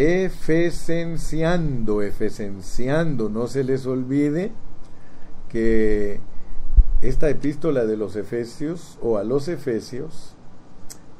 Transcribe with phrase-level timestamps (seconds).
[0.00, 4.50] efesenciando, efesenciando, no se les olvide
[5.50, 6.20] que
[7.02, 10.36] esta epístola de los Efesios o a los Efesios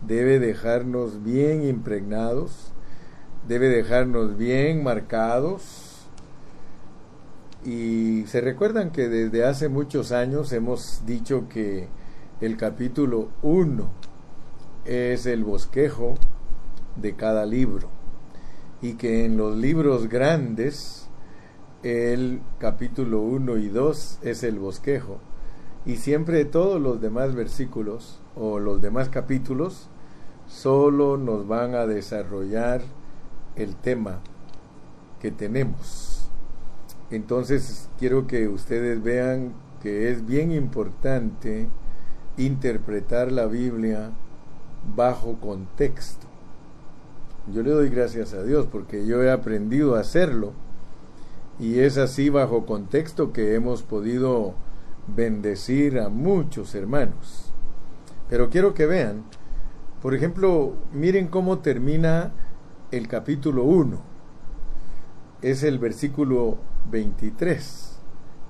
[0.01, 2.73] debe dejarnos bien impregnados,
[3.47, 6.07] debe dejarnos bien marcados.
[7.67, 11.89] Y se recuerdan que desde hace muchos años hemos dicho que
[12.41, 13.91] el capítulo 1
[14.87, 16.15] es el bosquejo
[16.97, 18.00] de cada libro
[18.83, 21.09] y que en los libros grandes
[21.83, 25.19] el capítulo 1 y 2 es el bosquejo
[25.87, 29.89] y siempre todos los demás versículos o los demás capítulos
[30.47, 32.83] solo nos van a desarrollar
[33.57, 34.21] el tema
[35.21, 36.29] que tenemos.
[37.11, 41.69] Entonces quiero que ustedes vean que es bien importante
[42.37, 44.13] interpretar la Biblia
[44.95, 46.30] bajo contexto.
[47.47, 50.53] Yo le doy gracias a Dios porque yo he aprendido a hacerlo
[51.59, 54.55] y es así bajo contexto que hemos podido
[55.15, 57.53] bendecir a muchos hermanos.
[58.29, 59.25] Pero quiero que vean,
[60.01, 62.33] por ejemplo, miren cómo termina
[62.91, 64.01] el capítulo 1.
[65.43, 66.59] Es el versículo
[66.91, 67.99] 23.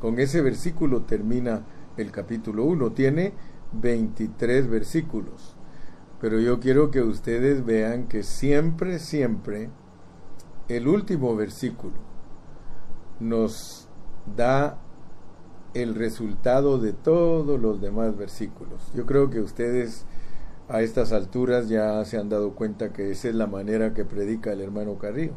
[0.01, 1.63] Con ese versículo termina
[1.97, 2.93] el capítulo 1.
[2.93, 3.33] Tiene
[3.73, 5.57] 23 versículos.
[6.21, 9.71] Pero yo quiero que ustedes vean que siempre, siempre,
[10.69, 11.95] el último versículo
[13.19, 13.89] nos
[14.37, 14.79] da
[15.75, 18.91] el resultado de todos los demás versículos.
[18.95, 20.05] Yo creo que ustedes
[20.69, 24.53] a estas alturas ya se han dado cuenta que esa es la manera que predica
[24.53, 25.35] el hermano Carrillo.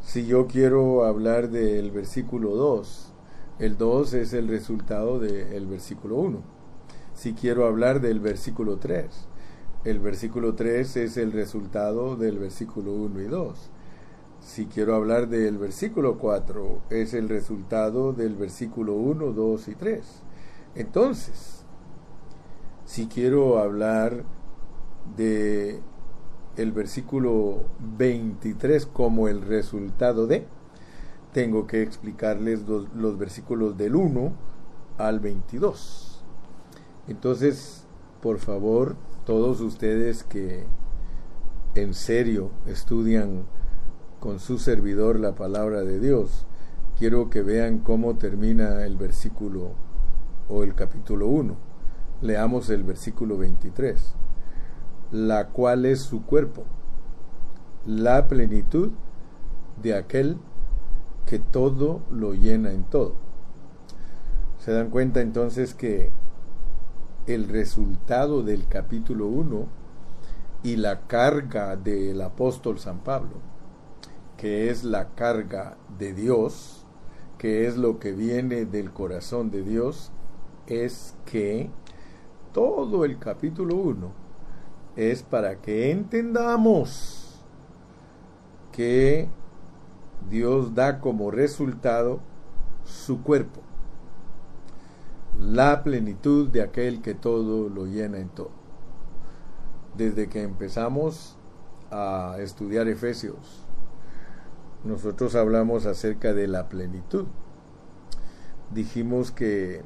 [0.00, 3.12] Si yo quiero hablar del versículo 2,
[3.58, 6.42] el 2 es el resultado del versículo 1.
[7.14, 9.28] Si quiero hablar del versículo 3,
[9.84, 13.70] el versículo 3 es el resultado del versículo 1 y 2
[14.44, 20.22] si quiero hablar del versículo 4, es el resultado del versículo 1, 2 y 3.
[20.74, 21.64] Entonces,
[22.84, 24.24] si quiero hablar
[25.16, 25.80] de
[26.56, 27.64] el versículo
[27.96, 30.46] 23 como el resultado de,
[31.32, 34.32] tengo que explicarles los, los versículos del 1
[34.98, 36.22] al 22.
[37.08, 37.86] Entonces,
[38.20, 38.94] por favor,
[39.24, 40.64] todos ustedes que
[41.74, 43.44] en serio estudian
[44.20, 46.46] con su servidor la palabra de Dios,
[46.98, 49.72] quiero que vean cómo termina el versículo
[50.48, 51.56] o el capítulo 1.
[52.20, 54.14] Leamos el versículo 23.
[55.12, 56.64] La cual es su cuerpo,
[57.86, 58.90] la plenitud
[59.82, 60.38] de aquel
[61.26, 63.14] que todo lo llena en todo.
[64.58, 66.10] Se dan cuenta entonces que
[67.26, 69.66] el resultado del capítulo 1
[70.62, 73.54] y la carga del apóstol San Pablo
[74.36, 76.84] que es la carga de Dios,
[77.38, 80.12] que es lo que viene del corazón de Dios,
[80.66, 81.70] es que
[82.52, 84.12] todo el capítulo 1
[84.96, 87.42] es para que entendamos
[88.72, 89.28] que
[90.28, 92.20] Dios da como resultado
[92.84, 93.62] su cuerpo,
[95.38, 98.50] la plenitud de aquel que todo lo llena en todo.
[99.96, 101.36] Desde que empezamos
[101.90, 103.64] a estudiar Efesios,
[104.84, 107.26] nosotros hablamos acerca de la plenitud.
[108.72, 109.82] Dijimos que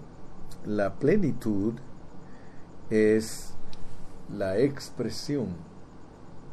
[0.66, 1.74] la plenitud
[2.90, 3.54] es
[4.34, 5.48] la expresión,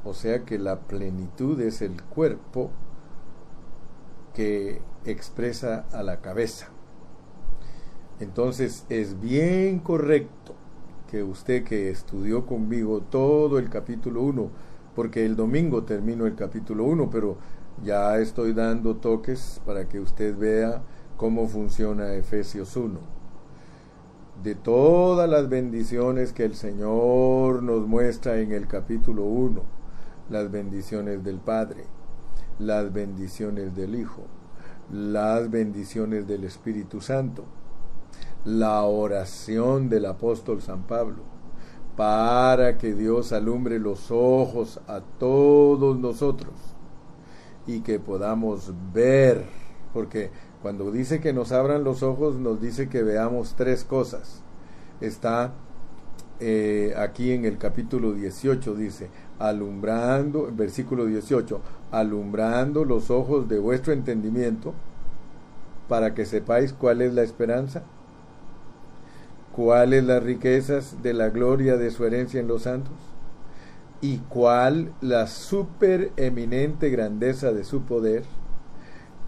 [0.04, 2.72] o sea que la plenitud es el cuerpo
[4.34, 6.75] que expresa a la cabeza.
[8.20, 10.56] Entonces es bien correcto
[11.10, 14.50] que usted que estudió conmigo todo el capítulo 1,
[14.96, 17.38] porque el domingo termino el capítulo 1, pero
[17.84, 20.82] ya estoy dando toques para que usted vea
[21.18, 23.00] cómo funciona Efesios 1.
[24.44, 29.62] De todas las bendiciones que el Señor nos muestra en el capítulo 1,
[30.30, 31.84] las bendiciones del Padre,
[32.60, 34.24] las bendiciones del Hijo,
[34.90, 37.44] las bendiciones del Espíritu Santo,
[38.46, 41.24] la oración del apóstol San Pablo,
[41.98, 46.54] para que Dios alumbre los ojos a todos nosotros
[47.66, 49.46] y que podamos ver,
[49.94, 50.30] porque
[50.62, 54.44] cuando dice que nos abran los ojos, nos dice que veamos tres cosas.
[55.02, 55.54] Está
[56.40, 59.10] eh, aquí en el capítulo 18, dice,
[59.40, 61.62] alumbrando, versículo 18,
[61.92, 64.74] alumbrando los ojos de vuestro entendimiento,
[65.88, 67.84] para que sepáis cuál es la esperanza,
[69.56, 72.94] cuáles las riquezas de la gloria de su herencia en los santos,
[74.02, 78.24] y cuál la supereminente grandeza de su poder.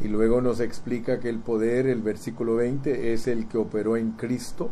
[0.01, 4.11] Y luego nos explica que el poder, el versículo 20, es el que operó en
[4.11, 4.69] Cristo.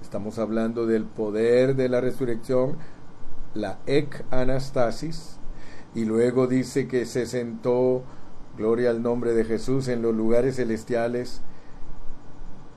[0.00, 2.78] Estamos hablando del poder de la resurrección,
[3.54, 5.38] la ec anastasis.
[5.94, 8.02] Y luego dice que se sentó,
[8.56, 11.42] gloria al nombre de Jesús, en los lugares celestiales,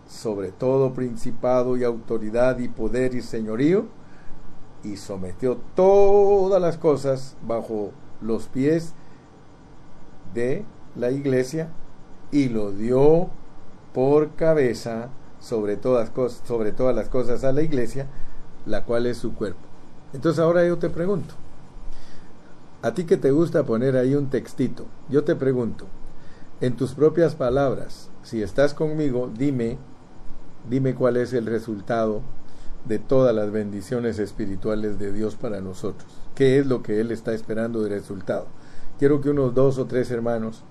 [0.10, 3.86] sobre todo principado y autoridad y poder y señorío
[4.84, 8.94] y sometió todas las cosas bajo los pies
[10.34, 10.66] de
[10.96, 11.70] la iglesia
[12.32, 13.30] y lo dio
[13.94, 15.10] por cabeza
[15.40, 16.12] sobre todas,
[16.44, 18.08] sobre todas las cosas a la iglesia,
[18.66, 19.60] la cual es su cuerpo.
[20.14, 21.36] Entonces ahora yo te pregunto,
[22.82, 25.86] a ti que te gusta poner ahí un textito, yo te pregunto,
[26.62, 29.78] en tus propias palabras, si estás conmigo, dime,
[30.69, 32.21] dime cuál es el resultado
[32.86, 36.10] de todas las bendiciones espirituales de Dios para nosotros.
[36.36, 38.48] ¿Qué es lo que Él está esperando de resultado?
[38.98, 40.63] Quiero que unos dos o tres hermanos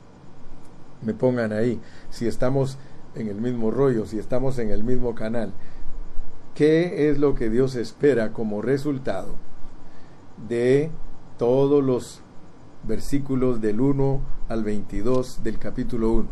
[1.02, 1.80] me pongan ahí,
[2.10, 2.78] si estamos
[3.14, 5.52] en el mismo rollo, si estamos en el mismo canal,
[6.54, 9.34] ¿qué es lo que Dios espera como resultado
[10.48, 10.90] de
[11.38, 12.20] todos los
[12.84, 16.28] versículos del 1 al 22 del capítulo 1?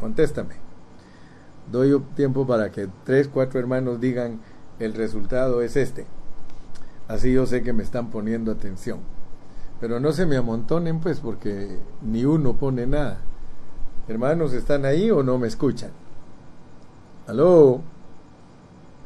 [0.00, 0.61] Contéstame.
[1.72, 4.40] Doy tiempo para que tres, cuatro hermanos digan,
[4.78, 6.04] el resultado es este.
[7.08, 9.00] Así yo sé que me están poniendo atención.
[9.80, 13.20] Pero no se me amontonen pues porque ni uno pone nada.
[14.06, 15.92] Hermanos, ¿están ahí o no me escuchan?
[17.26, 17.80] Aló.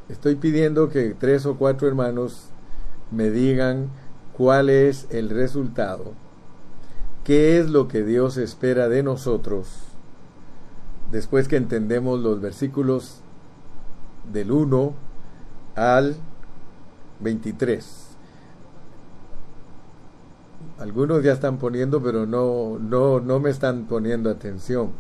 [0.09, 2.49] Estoy pidiendo que tres o cuatro hermanos
[3.13, 3.91] me digan
[4.37, 6.15] cuál es el resultado,
[7.23, 9.86] qué es lo que Dios espera de nosotros
[11.11, 13.21] después que entendemos los versículos
[14.33, 14.95] del 1
[15.77, 16.17] al
[17.21, 18.07] 23.
[20.79, 24.91] Algunos ya están poniendo, pero no, no, no me están poniendo atención.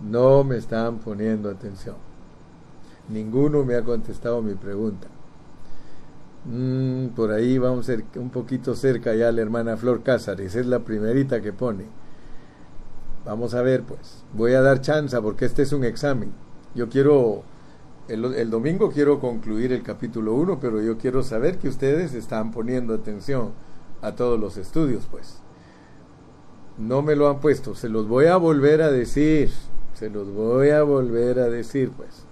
[0.00, 1.96] No me están poniendo atención.
[3.08, 5.08] Ninguno me ha contestado mi pregunta.
[6.44, 10.54] Mm, por ahí vamos a un poquito cerca ya la hermana Flor Cázares.
[10.54, 11.86] Es la primerita que pone.
[13.24, 14.24] Vamos a ver, pues.
[14.32, 16.32] Voy a dar chance porque este es un examen.
[16.74, 17.44] Yo quiero
[18.08, 22.94] el, domingo quiero concluir el capítulo 1, pero yo quiero saber que ustedes están poniendo
[22.94, 23.52] atención
[24.00, 25.40] a todos los estudios, pues.
[26.78, 29.50] No me lo han puesto, se los voy a volver a decir,
[29.92, 32.24] se los voy a volver a decir, pues.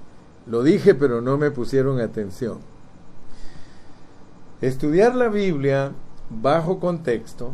[0.46, 2.60] Lo dije, pero no me pusieron atención.
[4.62, 5.92] Estudiar la Biblia
[6.30, 7.52] bajo contexto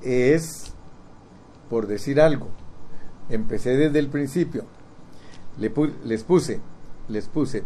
[0.00, 0.72] es,
[1.68, 2.48] por decir algo,
[3.28, 4.64] empecé desde el principio.
[5.58, 6.60] les puse
[7.08, 7.64] les puse,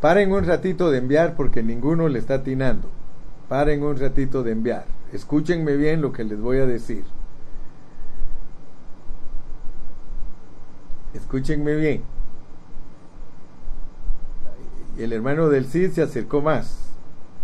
[0.00, 2.88] paren un ratito de enviar porque ninguno le está atinando.
[3.48, 4.86] Paren un ratito de enviar.
[5.12, 7.04] Escúchenme bien lo que les voy a decir.
[11.14, 12.02] Escúchenme bien.
[14.98, 16.78] El hermano del Cid se acercó más.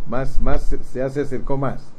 [0.09, 1.96] Más, más se acercó más.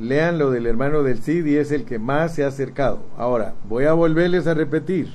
[0.00, 3.00] Lean lo del hermano del Cid y es el que más se ha acercado.
[3.16, 5.08] Ahora, voy a volverles a repetir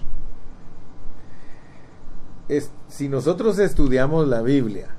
[2.88, 4.90] si nosotros estudiamos la Biblia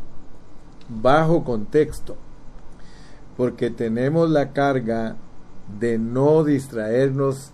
[0.89, 2.17] bajo contexto,
[3.37, 5.17] porque tenemos la carga
[5.79, 7.53] de no distraernos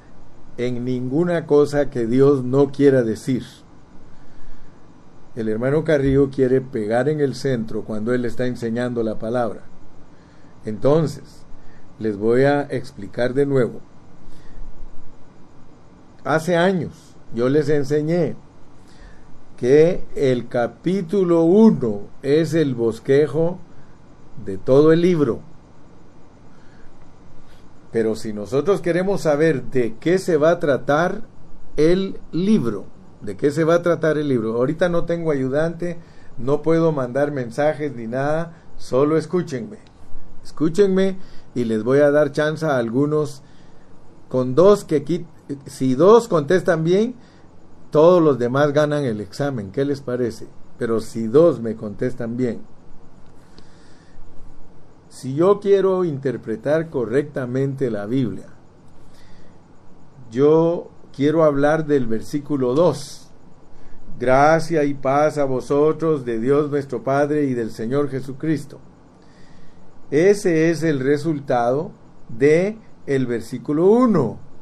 [0.57, 3.45] en ninguna cosa que Dios no quiera decir.
[5.35, 9.63] El hermano Carrillo quiere pegar en el centro cuando él está enseñando la palabra.
[10.65, 11.42] Entonces,
[12.03, 13.81] les voy a explicar de nuevo.
[16.25, 18.37] Hace años yo les enseñé
[19.57, 23.59] que el capítulo 1 es el bosquejo
[24.45, 25.41] de todo el libro.
[27.93, 31.23] Pero si nosotros queremos saber de qué se va a tratar
[31.77, 32.87] el libro,
[33.21, 35.99] de qué se va a tratar el libro, ahorita no tengo ayudante,
[36.39, 39.79] no puedo mandar mensajes ni nada, solo escúchenme.
[40.43, 41.19] Escúchenme
[41.55, 43.43] y les voy a dar chance a algunos
[44.29, 45.27] con dos que
[45.67, 47.15] si dos contestan bien,
[47.91, 49.71] todos los demás ganan el examen.
[49.71, 50.49] ¿Qué les parece?
[50.79, 52.63] Pero si dos me contestan bien.
[55.09, 58.47] Si yo quiero interpretar correctamente la Biblia,
[60.31, 63.31] yo quiero hablar del versículo 2.
[64.19, 68.81] Gracia y paz a vosotros de Dios nuestro Padre y del Señor Jesucristo.
[70.13, 71.91] Ese es el resultado
[72.29, 74.53] de el versículo 1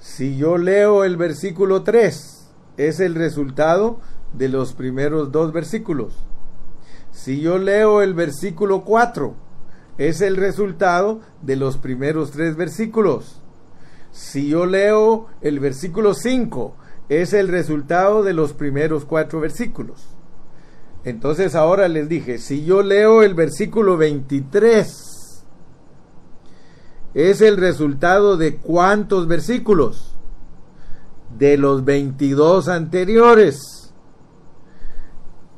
[0.00, 4.00] si yo leo el versículo 3, es el resultado
[4.32, 6.24] de los primeros dos versículos.
[7.12, 9.34] Si yo leo el versículo 4,
[9.98, 13.42] es el resultado de los primeros tres versículos.
[14.10, 16.76] Si yo leo el versículo 5,
[17.10, 20.16] es el resultado de los primeros cuatro versículos.
[21.04, 25.44] Entonces ahora les dije, si yo leo el versículo 23,
[27.14, 30.14] es el resultado de cuántos versículos?
[31.38, 33.94] De los 22 anteriores.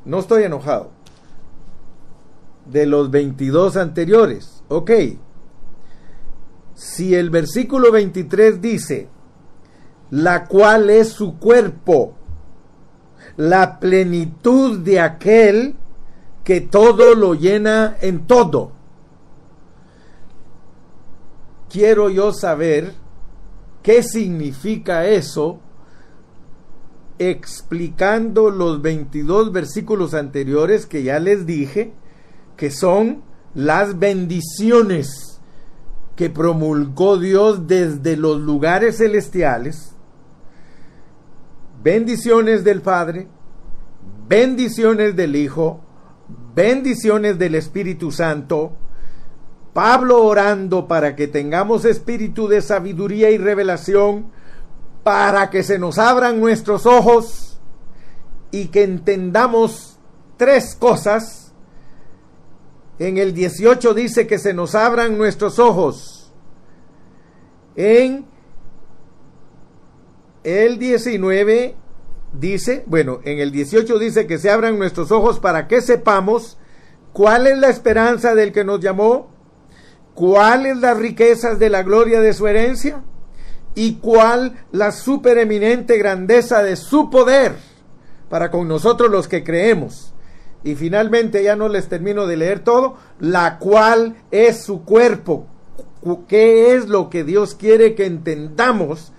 [0.04, 0.90] No estoy enojado.
[2.66, 4.62] De los 22 anteriores.
[4.68, 4.90] Ok.
[6.74, 9.08] Si el versículo 23 dice,
[10.10, 12.16] la cual es su cuerpo,
[13.36, 15.76] la plenitud de aquel
[16.44, 18.72] que todo lo llena en todo.
[21.70, 22.92] Quiero yo saber
[23.82, 25.60] qué significa eso
[27.18, 31.92] explicando los 22 versículos anteriores que ya les dije,
[32.56, 33.22] que son
[33.54, 35.40] las bendiciones
[36.16, 39.91] que promulgó Dios desde los lugares celestiales
[41.82, 43.28] bendiciones del Padre,
[44.28, 45.80] bendiciones del Hijo,
[46.54, 48.76] bendiciones del Espíritu Santo,
[49.72, 54.30] Pablo orando para que tengamos espíritu de sabiduría y revelación,
[55.02, 57.58] para que se nos abran nuestros ojos
[58.50, 59.98] y que entendamos
[60.36, 61.52] tres cosas.
[62.98, 66.32] En el 18 dice que se nos abran nuestros ojos.
[67.74, 68.26] En
[70.44, 71.76] el 19
[72.32, 76.58] dice, bueno, en el 18 dice que se abran nuestros ojos para que sepamos
[77.12, 79.30] cuál es la esperanza del que nos llamó,
[80.14, 83.02] cuáles las riquezas de la gloria de su herencia
[83.74, 87.54] y cuál la supereminente grandeza de su poder
[88.28, 90.14] para con nosotros los que creemos.
[90.64, 95.46] Y finalmente ya no les termino de leer todo, la cual es su cuerpo.
[96.28, 99.12] ¿Qué es lo que Dios quiere que entendamos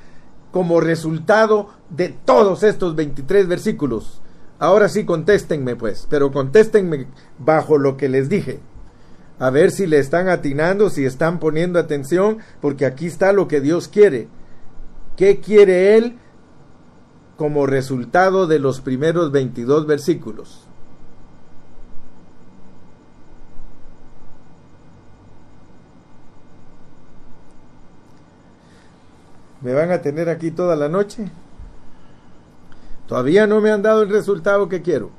[0.54, 4.22] como resultado de todos estos 23 versículos.
[4.60, 7.08] Ahora sí, contéstenme pues, pero contéstenme
[7.40, 8.60] bajo lo que les dije.
[9.40, 13.62] A ver si le están atinando, si están poniendo atención, porque aquí está lo que
[13.62, 14.28] Dios quiere.
[15.18, 16.20] ¿Qué quiere Él
[17.36, 20.68] como resultado de los primeros 22 versículos?
[29.64, 31.32] ¿Me van a tener aquí toda la noche?
[33.08, 35.10] Todavía no me han dado el resultado que quiero.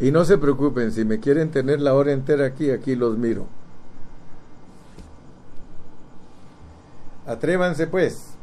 [0.00, 3.46] Y no se preocupen, si me quieren tener la hora entera aquí, aquí los miro.
[7.26, 8.34] Atrévanse pues.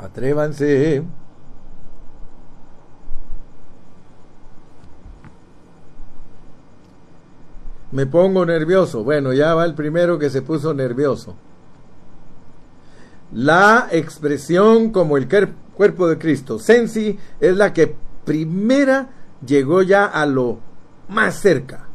[0.00, 1.04] Atrévanse.
[7.96, 9.04] Me pongo nervioso.
[9.04, 11.34] Bueno, ya va el primero que se puso nervioso.
[13.32, 15.26] La expresión como el
[15.72, 16.58] cuerpo de Cristo.
[16.58, 19.08] Sensi es la que primera
[19.46, 20.58] llegó ya a lo
[21.08, 21.86] más cerca.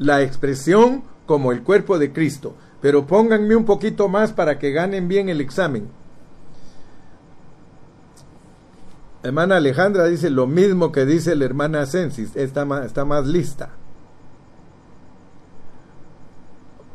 [0.00, 2.56] La expresión como el cuerpo de Cristo.
[2.80, 5.88] Pero pónganme un poquito más para que ganen bien el examen.
[9.22, 13.70] Hermana Alejandra dice lo mismo que dice la hermana Sensi está más, está más lista.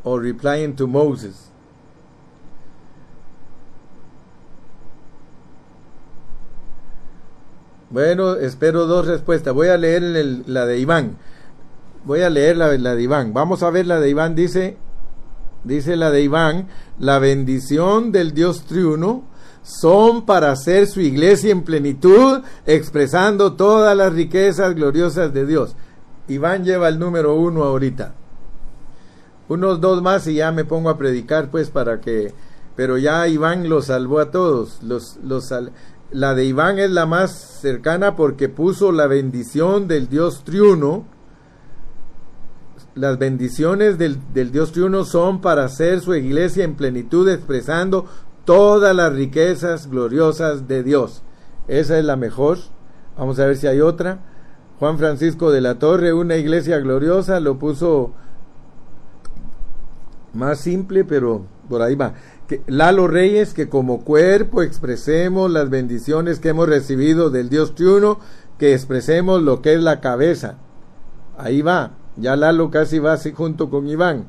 [0.04, 1.48] Or replying to Moses.
[7.90, 9.52] Bueno, espero dos respuestas.
[9.52, 10.02] Voy a leer
[10.46, 11.18] la de Iván.
[12.04, 13.34] Voy a leer la, la, de Iván.
[13.34, 14.34] Vamos a ver la de Iván.
[14.34, 14.78] Dice,
[15.62, 16.68] dice la de Iván,
[16.98, 19.24] la bendición del Dios triuno
[19.62, 25.76] son para hacer su iglesia en plenitud, expresando todas las riquezas gloriosas de Dios.
[26.28, 28.14] Iván lleva el número uno ahorita
[29.48, 32.32] unos dos más y ya me pongo a predicar pues para que
[32.74, 35.52] pero ya Iván los salvó a todos los, los
[36.12, 41.06] la de Iván es la más cercana porque puso la bendición del Dios triuno.
[42.94, 48.04] Las bendiciones del, del Dios triuno son para hacer su iglesia en plenitud expresando
[48.44, 51.22] todas las riquezas gloriosas de Dios.
[51.66, 52.58] Esa es la mejor.
[53.16, 54.18] Vamos a ver si hay otra.
[54.78, 58.12] Juan Francisco de la Torre una iglesia gloriosa lo puso
[60.34, 62.14] más simple, pero por ahí va.
[62.46, 68.18] Que, Lalo Reyes, que como cuerpo expresemos las bendiciones que hemos recibido del Dios triuno,
[68.58, 70.56] que expresemos lo que es la cabeza.
[71.36, 71.92] Ahí va.
[72.16, 74.26] Ya Lalo casi va así junto con Iván.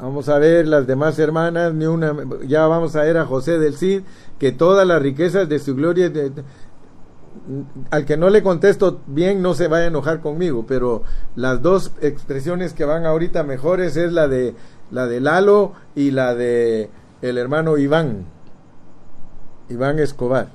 [0.00, 2.12] Vamos a ver las demás hermanas, ni una,
[2.46, 4.02] ya vamos a ver a José del Cid,
[4.40, 6.10] que todas las riquezas de su gloria,
[7.90, 11.02] al que no le contesto bien no se vaya a enojar conmigo, pero
[11.34, 14.54] las dos expresiones que van ahorita mejores es la de
[14.90, 16.90] la de Lalo y la de
[17.22, 18.26] el hermano Iván,
[19.68, 20.48] Iván Escobar.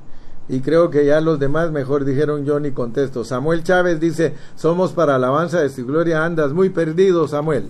[0.50, 3.26] Y creo que ya los demás mejor dijeron yo ni contesto.
[3.26, 7.70] Samuel Chávez dice, somos para alabanza de su gloria, andas muy perdido, Samuel.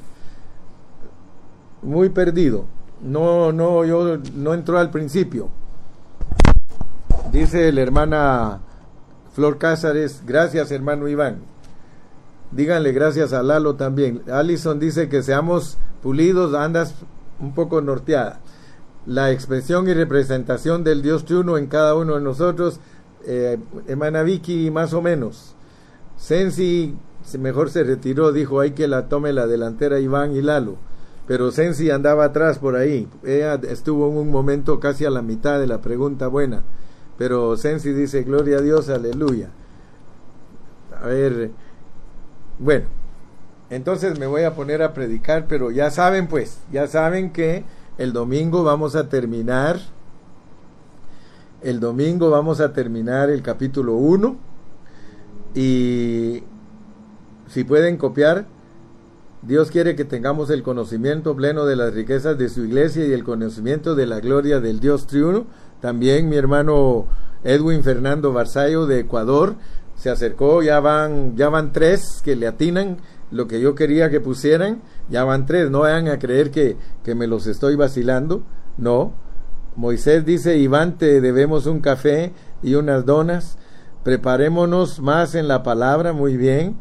[1.82, 2.66] Muy perdido.
[3.02, 5.50] No, no, yo no entró al principio.
[7.32, 8.60] Dice la hermana
[9.38, 11.42] Flor Cázares, gracias hermano Iván.
[12.52, 14.24] Díganle gracias a Lalo también.
[14.32, 16.96] Allison dice que seamos pulidos, andas
[17.40, 18.40] un poco norteada.
[19.06, 22.80] La expresión y representación del Dios triuno en cada uno de nosotros,
[23.28, 25.54] eh, emana Vicky más o menos.
[26.16, 26.96] Sensi
[27.38, 30.78] mejor se retiró, dijo hay que la tome la delantera Iván y Lalo.
[31.28, 33.08] Pero Sensi andaba atrás por ahí.
[33.24, 36.64] Ella estuvo en un momento casi a la mitad de la pregunta buena.
[37.18, 39.50] Pero Sensi dice, gloria a Dios, aleluya.
[41.02, 41.52] A ver,
[42.60, 42.86] bueno,
[43.70, 47.66] entonces me voy a poner a predicar, pero ya saben pues, ya saben que
[47.98, 49.80] el domingo vamos a terminar,
[51.62, 54.38] el domingo vamos a terminar el capítulo 1
[55.56, 56.44] y
[57.48, 58.46] si pueden copiar,
[59.42, 63.24] Dios quiere que tengamos el conocimiento pleno de las riquezas de su iglesia y el
[63.24, 65.46] conocimiento de la gloria del Dios triuno.
[65.82, 67.06] También mi hermano
[67.44, 69.56] Edwin Fernando Barzallo de Ecuador
[69.96, 72.98] se acercó, ya van, ya van tres que le atinan
[73.32, 77.16] lo que yo quería que pusieran, ya van tres, no vayan a creer que, que
[77.16, 78.44] me los estoy vacilando,
[78.78, 79.14] no.
[79.76, 82.32] Moisés dice, Iván, te debemos un café
[82.64, 83.58] y unas donas,
[84.04, 86.78] preparémonos más en la palabra, muy bien.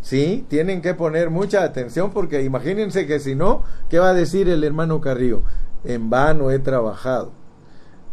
[0.00, 4.48] Sí, tienen que poner mucha atención porque imagínense que si no, ¿qué va a decir
[4.48, 5.42] el hermano Carrillo?
[5.84, 7.32] En vano he trabajado.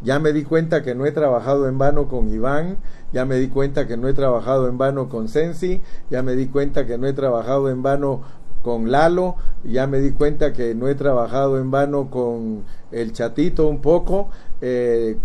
[0.06, 2.78] Ya me di cuenta que no he trabajado en vano con Iván,
[3.12, 5.82] ya me di cuenta que no he trabajado en vano con Sensi,
[6.12, 8.22] ya me di cuenta que no he trabajado en vano
[8.62, 13.68] con Lalo, ya me di cuenta que no he trabajado en vano con el chatito
[13.68, 14.30] un poco.
[14.62, 15.18] Eh,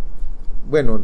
[0.71, 1.03] bueno,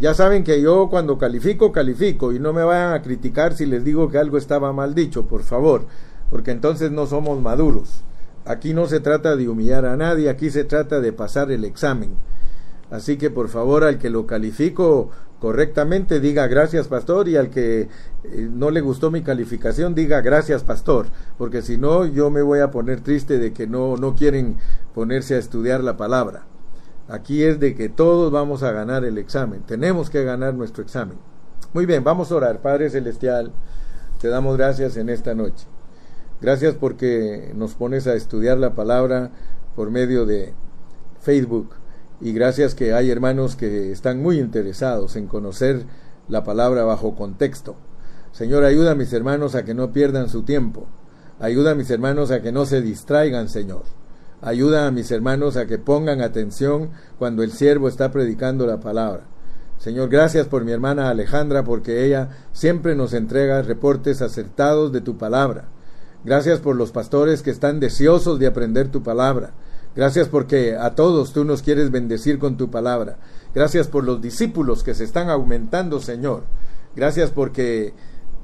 [0.00, 3.84] ya saben que yo cuando califico, califico y no me vayan a criticar si les
[3.84, 5.86] digo que algo estaba mal dicho, por favor,
[6.28, 8.02] porque entonces no somos maduros.
[8.44, 12.16] Aquí no se trata de humillar a nadie, aquí se trata de pasar el examen.
[12.92, 15.08] Así que por favor al que lo califico
[15.40, 17.88] correctamente diga gracias pastor y al que
[18.22, 21.06] eh, no le gustó mi calificación diga gracias pastor,
[21.38, 24.58] porque si no yo me voy a poner triste de que no, no quieren
[24.94, 26.44] ponerse a estudiar la palabra.
[27.08, 31.16] Aquí es de que todos vamos a ganar el examen, tenemos que ganar nuestro examen.
[31.72, 32.60] Muy bien, vamos a orar.
[32.60, 33.52] Padre Celestial,
[34.20, 35.66] te damos gracias en esta noche.
[36.42, 39.30] Gracias porque nos pones a estudiar la palabra
[39.74, 40.52] por medio de
[41.20, 41.70] Facebook
[42.22, 45.84] y gracias que hay hermanos que están muy interesados en conocer
[46.28, 47.74] la palabra bajo contexto.
[48.30, 50.86] Señor, ayuda a mis hermanos a que no pierdan su tiempo.
[51.40, 53.82] Ayuda a mis hermanos a que no se distraigan, Señor.
[54.40, 59.24] Ayuda a mis hermanos a que pongan atención cuando el siervo está predicando la palabra.
[59.78, 65.18] Señor, gracias por mi hermana Alejandra porque ella siempre nos entrega reportes acertados de tu
[65.18, 65.64] palabra.
[66.24, 69.54] Gracias por los pastores que están deseosos de aprender tu palabra.
[69.94, 73.18] Gracias porque a todos tú nos quieres bendecir con tu palabra.
[73.54, 76.44] Gracias por los discípulos que se están aumentando, Señor.
[76.96, 77.92] Gracias porque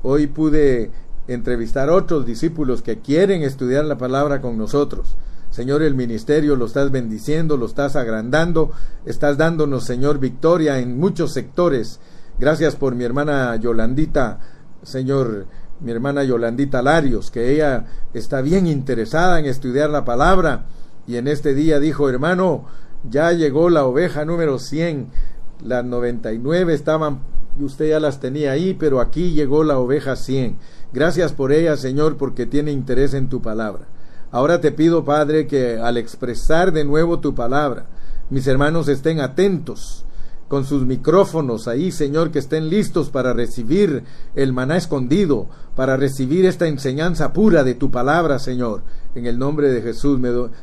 [0.03, 0.91] hoy pude
[1.27, 5.17] entrevistar otros discípulos que quieren estudiar la palabra con nosotros.
[5.51, 8.73] Señor, el ministerio lo estás bendiciendo, lo estás agrandando,
[9.07, 12.01] estás dándonos, Señor, victoria en muchos sectores.
[12.39, 14.39] Gracias por mi hermana Yolandita,
[14.83, 15.47] Señor,
[15.81, 20.67] mi hermana Yolandita Larios, que ella está bien interesada en estudiar la palabra
[21.09, 22.67] y en este día dijo, hermano,
[23.09, 25.09] ya llegó la oveja número 100,
[25.65, 27.21] las 99 estaban,
[27.59, 30.59] usted ya las tenía ahí, pero aquí llegó la oveja 100.
[30.93, 33.87] Gracias por ella, Señor, porque tiene interés en tu palabra.
[34.31, 37.87] Ahora te pido, Padre, que al expresar de nuevo tu palabra,
[38.29, 40.05] mis hermanos estén atentos
[40.49, 46.47] con sus micrófonos ahí, Señor, que estén listos para recibir el maná escondido, para recibir
[46.47, 48.83] esta enseñanza pura de tu palabra, Señor.
[49.15, 50.19] En el nombre de Jesús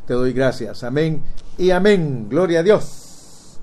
[0.06, 0.84] te doy gracias.
[0.84, 1.22] Amén
[1.58, 2.28] y amén.
[2.30, 3.60] Gloria a Dios.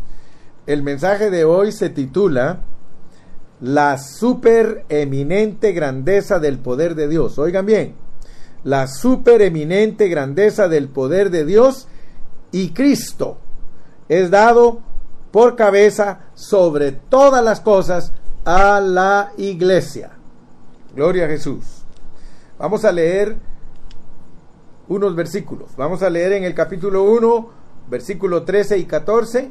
[0.67, 2.61] El mensaje de hoy se titula
[3.61, 7.37] La supereminente grandeza del poder de Dios.
[7.39, 7.95] Oigan bien,
[8.63, 11.89] la supereminente grandeza del poder de Dios
[12.53, 13.39] y Cristo
[14.09, 14.83] es dado
[15.33, 18.13] por cabeza sobre todas las cosas
[18.45, 20.11] a la iglesia.
[20.95, 21.85] Gloria a Jesús.
[22.59, 23.37] Vamos a leer
[24.89, 25.71] unos versículos.
[25.77, 27.51] Vamos a leer en el capítulo 1,
[27.89, 29.51] versículo 13 y 14,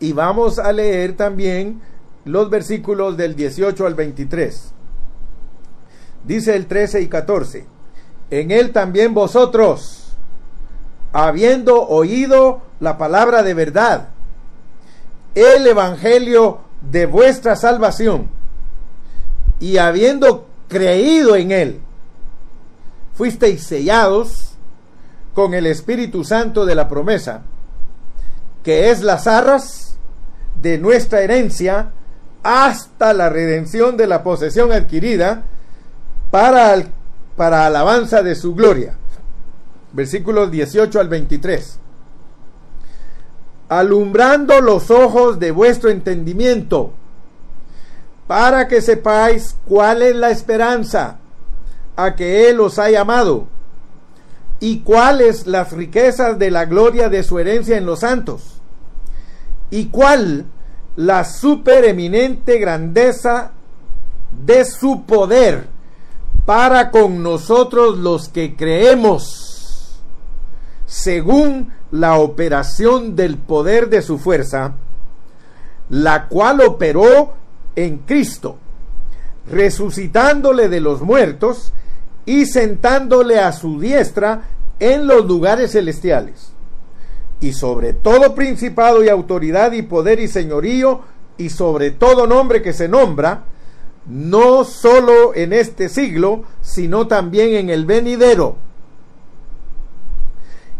[0.00, 1.82] y vamos a leer también
[2.24, 4.72] los versículos del 18 al 23.
[6.24, 7.66] Dice el 13 y 14,
[8.30, 10.16] en él también vosotros,
[11.12, 14.10] habiendo oído la palabra de verdad,
[15.34, 18.28] el evangelio de vuestra salvación,
[19.58, 21.80] y habiendo creído en él,
[23.14, 24.54] fuisteis sellados
[25.34, 27.42] con el Espíritu Santo de la promesa,
[28.62, 29.98] que es las arras
[30.60, 31.92] de nuestra herencia
[32.42, 35.44] hasta la redención de la posesión adquirida
[36.30, 36.82] para,
[37.36, 38.94] para alabanza de su gloria.
[39.92, 41.78] Versículos 18 al 23.
[43.70, 46.92] Alumbrando los ojos de vuestro entendimiento,
[48.26, 51.16] para que sepáis cuál es la esperanza
[51.96, 53.46] a que Él os ha llamado
[54.60, 58.60] y cuáles las riquezas de la gloria de su herencia en los santos
[59.70, 60.44] y cuál
[60.96, 63.52] la supereminente grandeza
[64.44, 65.68] de su poder
[66.44, 69.49] para con nosotros los que creemos,
[70.90, 74.74] según la operación del poder de su fuerza,
[75.88, 77.34] la cual operó
[77.76, 78.56] en Cristo,
[79.48, 81.72] resucitándole de los muertos
[82.26, 84.48] y sentándole a su diestra
[84.80, 86.50] en los lugares celestiales
[87.40, 91.02] y sobre todo principado y autoridad y poder y señorío
[91.38, 93.44] y sobre todo nombre que se nombra,
[94.06, 98.56] no solo en este siglo, sino también en el venidero.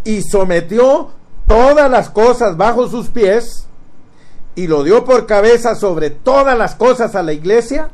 [0.05, 1.11] Y sometió
[1.47, 3.67] todas las cosas bajo sus pies
[4.55, 7.91] y lo dio por cabeza sobre todas las cosas a la iglesia,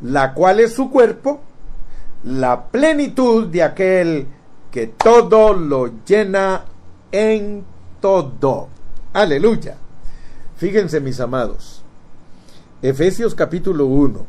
[0.00, 1.40] la cual es su cuerpo,
[2.24, 4.26] la plenitud de aquel
[4.70, 6.64] que todo lo llena
[7.10, 7.64] en
[8.00, 8.68] todo.
[9.12, 9.76] Aleluya.
[10.56, 11.82] Fíjense mis amados.
[12.80, 14.26] Efesios capítulo 1.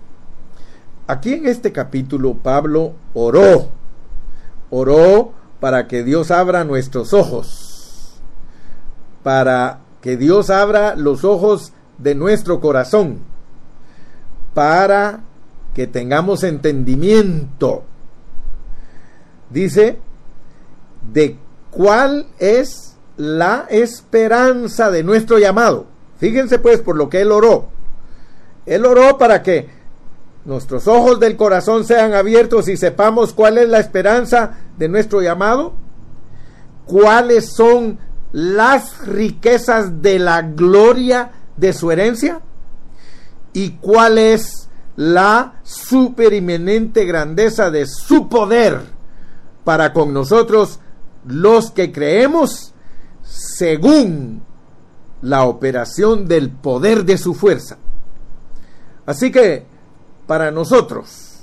[1.07, 3.69] Aquí en este capítulo Pablo oró.
[4.69, 8.19] Oró para que Dios abra nuestros ojos.
[9.23, 13.19] Para que Dios abra los ojos de nuestro corazón.
[14.53, 15.21] Para
[15.73, 17.85] que tengamos entendimiento.
[19.51, 19.99] Dice,
[21.13, 21.37] de
[21.71, 25.85] cuál es la esperanza de nuestro llamado.
[26.17, 27.69] Fíjense pues por lo que él oró.
[28.65, 29.69] Él oró para que
[30.45, 35.73] nuestros ojos del corazón sean abiertos y sepamos cuál es la esperanza de nuestro llamado,
[36.85, 37.97] cuáles son
[38.31, 42.41] las riquezas de la gloria de su herencia
[43.53, 48.81] y cuál es la superimenente grandeza de su poder
[49.63, 50.79] para con nosotros
[51.25, 52.73] los que creemos
[53.23, 54.43] según
[55.21, 57.77] la operación del poder de su fuerza.
[59.05, 59.72] Así que
[60.27, 61.33] para nosotros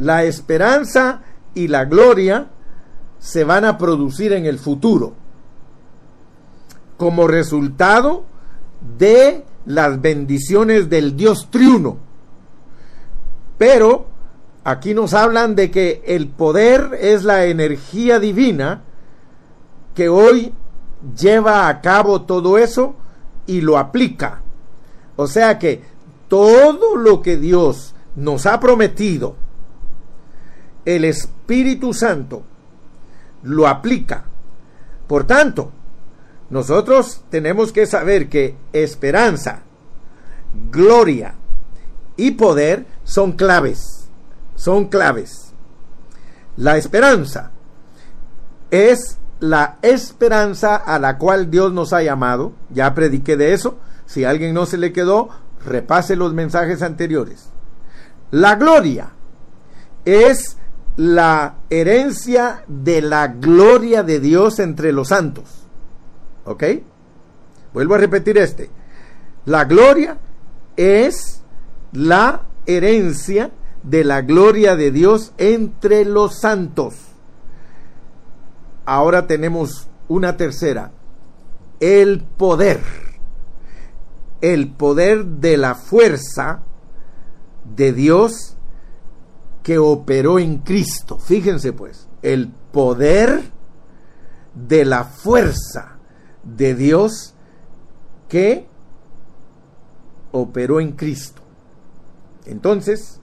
[0.00, 1.20] la esperanza
[1.54, 2.48] y la gloria
[3.18, 5.12] se van a producir en el futuro
[6.96, 8.24] como resultado
[8.98, 11.98] de las bendiciones del Dios triuno.
[13.58, 14.06] Pero
[14.64, 18.82] aquí nos hablan de que el poder es la energía divina
[19.94, 20.54] que hoy
[21.18, 22.94] lleva a cabo todo eso
[23.46, 24.40] y lo aplica.
[25.16, 25.82] O sea que
[26.28, 29.36] todo lo que Dios nos ha prometido,
[30.84, 32.42] el Espíritu Santo
[33.42, 34.24] lo aplica.
[35.06, 35.72] Por tanto,
[36.50, 39.62] nosotros tenemos que saber que esperanza,
[40.70, 41.34] gloria
[42.16, 44.08] y poder son claves.
[44.56, 45.52] Son claves.
[46.56, 47.52] La esperanza
[48.70, 52.52] es la esperanza a la cual Dios nos ha llamado.
[52.68, 53.78] Ya prediqué de eso.
[54.06, 55.30] Si alguien no se le quedó,
[55.64, 57.49] repase los mensajes anteriores.
[58.30, 59.12] La gloria
[60.04, 60.56] es
[60.96, 65.66] la herencia de la gloria de Dios entre los santos.
[66.44, 66.64] ¿Ok?
[67.72, 68.70] Vuelvo a repetir este.
[69.44, 70.18] La gloria
[70.76, 71.42] es
[71.92, 73.50] la herencia
[73.82, 77.10] de la gloria de Dios entre los santos
[78.90, 80.90] ahora tenemos una tercera,
[81.78, 82.80] el poder,
[84.40, 86.62] el poder de la fuerza
[87.76, 88.56] de Dios
[89.62, 91.18] que operó en Cristo.
[91.18, 93.42] Fíjense pues, el poder
[94.54, 95.98] de la fuerza
[96.42, 97.34] de Dios
[98.28, 98.66] que
[100.32, 101.42] operó en Cristo.
[102.46, 103.20] Entonces,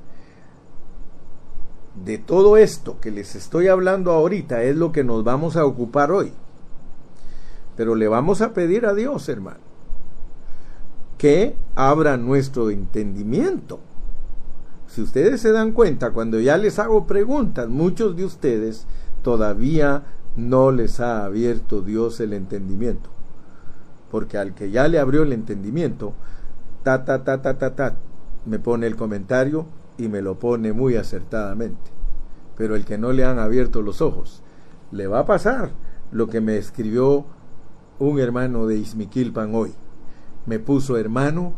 [2.05, 6.11] de todo esto que les estoy hablando ahorita es lo que nos vamos a ocupar
[6.11, 6.31] hoy.
[7.75, 9.65] Pero le vamos a pedir a Dios, hermano.
[11.17, 13.79] que abra nuestro entendimiento.
[14.87, 18.87] Si ustedes se dan cuenta, cuando ya les hago preguntas, muchos de ustedes
[19.21, 20.03] todavía
[20.35, 23.09] no les ha abierto Dios el entendimiento.
[24.09, 26.13] Porque al que ya le abrió el entendimiento,
[26.83, 27.95] ta, ta, ta, ta, ta, ta,
[28.45, 29.65] me pone el comentario
[29.97, 31.91] y me lo pone muy acertadamente.
[32.55, 34.41] Pero el que no le han abierto los ojos,
[34.91, 35.71] le va a pasar
[36.11, 37.25] lo que me escribió
[37.99, 39.73] un hermano de Izmiquilpan hoy.
[40.45, 41.55] Me puso hermano,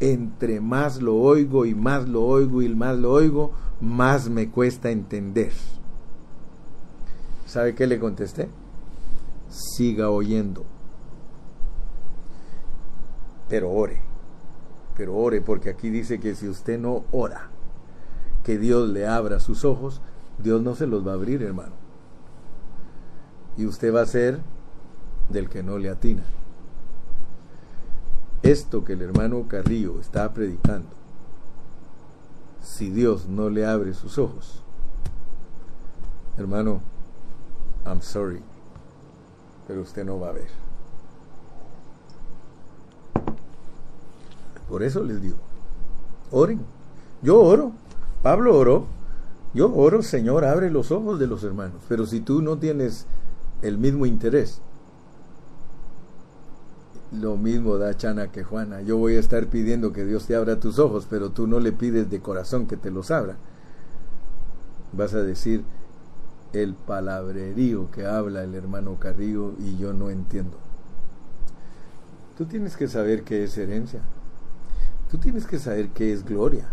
[0.00, 4.90] entre más lo oigo y más lo oigo y más lo oigo, más me cuesta
[4.90, 5.52] entender.
[7.46, 8.48] ¿Sabe qué le contesté?
[9.48, 10.64] Siga oyendo.
[13.48, 14.00] Pero ore.
[14.96, 17.50] Pero ore porque aquí dice que si usted no ora,
[18.42, 20.00] que Dios le abra sus ojos,
[20.38, 21.72] Dios no se los va a abrir, hermano.
[23.56, 24.40] Y usted va a ser
[25.28, 26.24] del que no le atina.
[28.44, 30.90] Esto que el hermano Carrillo está predicando,
[32.60, 34.62] si Dios no le abre sus ojos,
[36.36, 36.82] hermano,
[37.86, 38.42] I'm sorry,
[39.66, 40.48] pero usted no va a ver.
[44.68, 45.38] Por eso les digo,
[46.30, 46.60] oren.
[47.22, 47.72] Yo oro,
[48.22, 48.84] Pablo oró,
[49.54, 53.06] yo oro, Señor, abre los ojos de los hermanos, pero si tú no tienes
[53.62, 54.60] el mismo interés,
[57.20, 58.82] lo mismo da Chana que Juana.
[58.82, 61.72] Yo voy a estar pidiendo que Dios te abra tus ojos, pero tú no le
[61.72, 63.36] pides de corazón que te los abra.
[64.92, 65.64] Vas a decir
[66.52, 70.56] el palabrerío que habla el hermano Carrillo y yo no entiendo.
[72.36, 74.00] Tú tienes que saber qué es herencia.
[75.10, 76.68] Tú tienes que saber qué es gloria.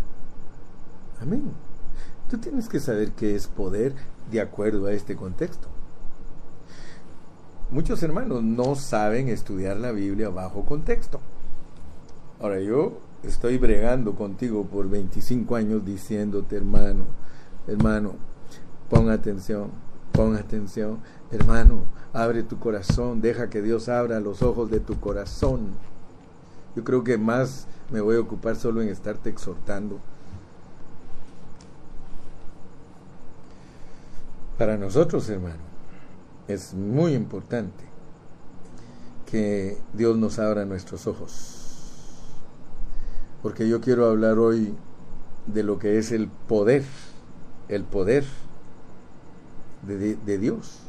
[1.20, 1.52] Amén.
[2.28, 3.94] Tú tienes que saber qué es poder
[4.30, 5.71] de acuerdo a este contexto.
[7.72, 11.20] Muchos hermanos no saben estudiar la Biblia bajo contexto.
[12.38, 17.04] Ahora yo estoy bregando contigo por 25 años diciéndote, hermano,
[17.66, 18.16] hermano,
[18.90, 19.70] pon atención,
[20.12, 20.98] pon atención,
[21.30, 25.68] hermano, abre tu corazón, deja que Dios abra los ojos de tu corazón.
[26.76, 29.98] Yo creo que más me voy a ocupar solo en estarte exhortando.
[34.58, 35.71] Para nosotros, hermano,
[36.52, 37.84] es muy importante
[39.30, 41.62] que Dios nos abra nuestros ojos.
[43.42, 44.74] Porque yo quiero hablar hoy
[45.46, 46.84] de lo que es el poder,
[47.68, 48.24] el poder
[49.82, 50.80] de, Dios.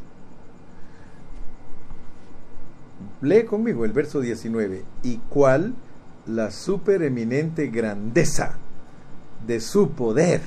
[3.21, 4.83] Lee conmigo el verso 19.
[5.01, 5.73] ¿Y cuál
[6.25, 8.57] la supereminente grandeza
[9.47, 10.41] de su poder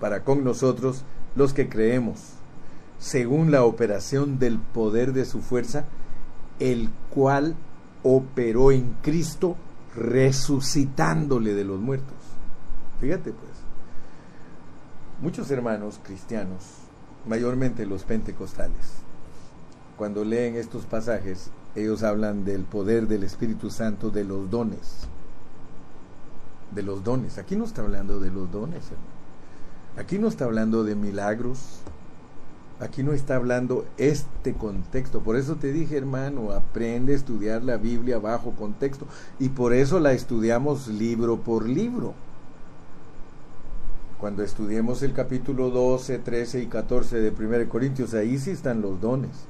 [0.00, 1.04] para con nosotros
[1.36, 2.33] los que creemos?
[3.04, 5.84] Según la operación del poder de su fuerza,
[6.58, 7.54] el cual
[8.02, 9.56] operó en Cristo
[9.94, 12.16] resucitándole de los muertos.
[13.02, 13.52] Fíjate pues,
[15.20, 16.64] muchos hermanos cristianos,
[17.26, 19.02] mayormente los pentecostales,
[19.98, 25.08] cuando leen estos pasajes, ellos hablan del poder del Espíritu Santo, de los dones.
[26.74, 27.36] De los dones.
[27.36, 28.86] Aquí no está hablando de los dones.
[29.98, 31.82] Aquí no está hablando de milagros,
[32.80, 35.20] Aquí no está hablando este contexto.
[35.20, 39.06] Por eso te dije, hermano, aprende a estudiar la Biblia bajo contexto.
[39.38, 42.14] Y por eso la estudiamos libro por libro.
[44.18, 49.00] Cuando estudiemos el capítulo 12, 13 y 14 de 1 Corintios, ahí sí están los
[49.00, 49.46] dones.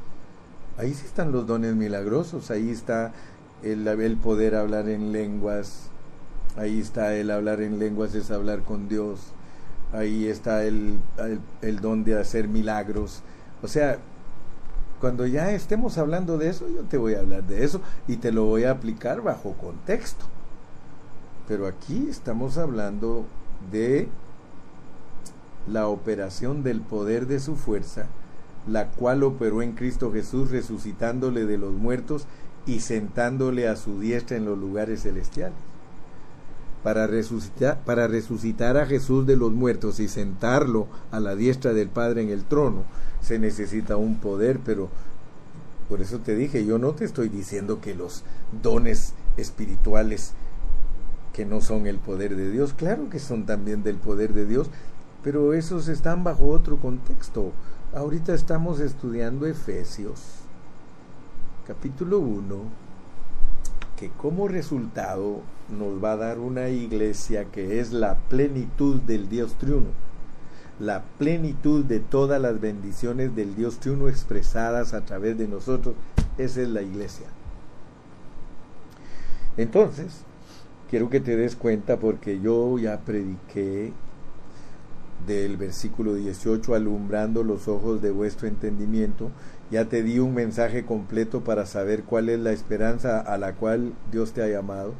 [0.76, 2.50] Ahí sí están los dones milagrosos.
[2.50, 3.14] Ahí está
[3.62, 5.88] el, el poder hablar en lenguas.
[6.56, 9.32] Ahí está el hablar en lenguas, es hablar con Dios
[9.94, 10.98] ahí está el,
[11.62, 13.22] el, don de hacer milagros.
[13.62, 13.98] O sea,
[15.00, 18.32] cuando ya estemos hablando de eso, yo te voy a hablar de eso y te
[18.32, 20.26] lo voy a aplicar bajo contexto.
[21.46, 23.24] Pero aquí estamos hablando
[23.70, 24.08] de
[25.68, 28.06] la operación del poder de su fuerza,
[28.66, 32.26] la cual operó en Cristo Jesús resucitándole de los muertos
[32.66, 35.73] y sentándole a su diestra en los lugares celestiales
[36.84, 42.28] para resucitar, a Jesús de los muertos y sentarlo a la diestra del Padre en
[42.28, 42.84] el trono,
[43.22, 44.90] se necesita un poder, pero
[45.88, 48.22] por eso te dije, yo no te estoy diciendo que los
[48.62, 50.34] dones espirituales
[51.32, 54.68] que no son el poder de Dios, claro que son también del poder de Dios,
[55.22, 57.52] pero esos están bajo otro contexto.
[57.94, 60.20] Ahorita estamos estudiando Efesios,
[61.66, 62.83] capítulo 1,
[63.96, 69.54] que como resultado nos va a dar una iglesia que es la plenitud del Dios
[69.54, 69.88] triuno,
[70.80, 75.94] la plenitud de todas las bendiciones del Dios triuno expresadas a través de nosotros,
[76.38, 77.26] esa es la iglesia.
[79.56, 80.24] Entonces,
[80.90, 83.92] quiero que te des cuenta porque yo ya prediqué
[85.26, 89.30] del versículo 18, alumbrando los ojos de vuestro entendimiento,
[89.70, 93.94] ya te di un mensaje completo para saber cuál es la esperanza a la cual
[94.12, 94.94] Dios te ha llamado.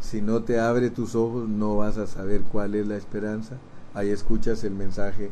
[0.00, 3.56] Si no te abre tus ojos, no vas a saber cuál es la esperanza.
[3.94, 5.30] Ahí escuchas el mensaje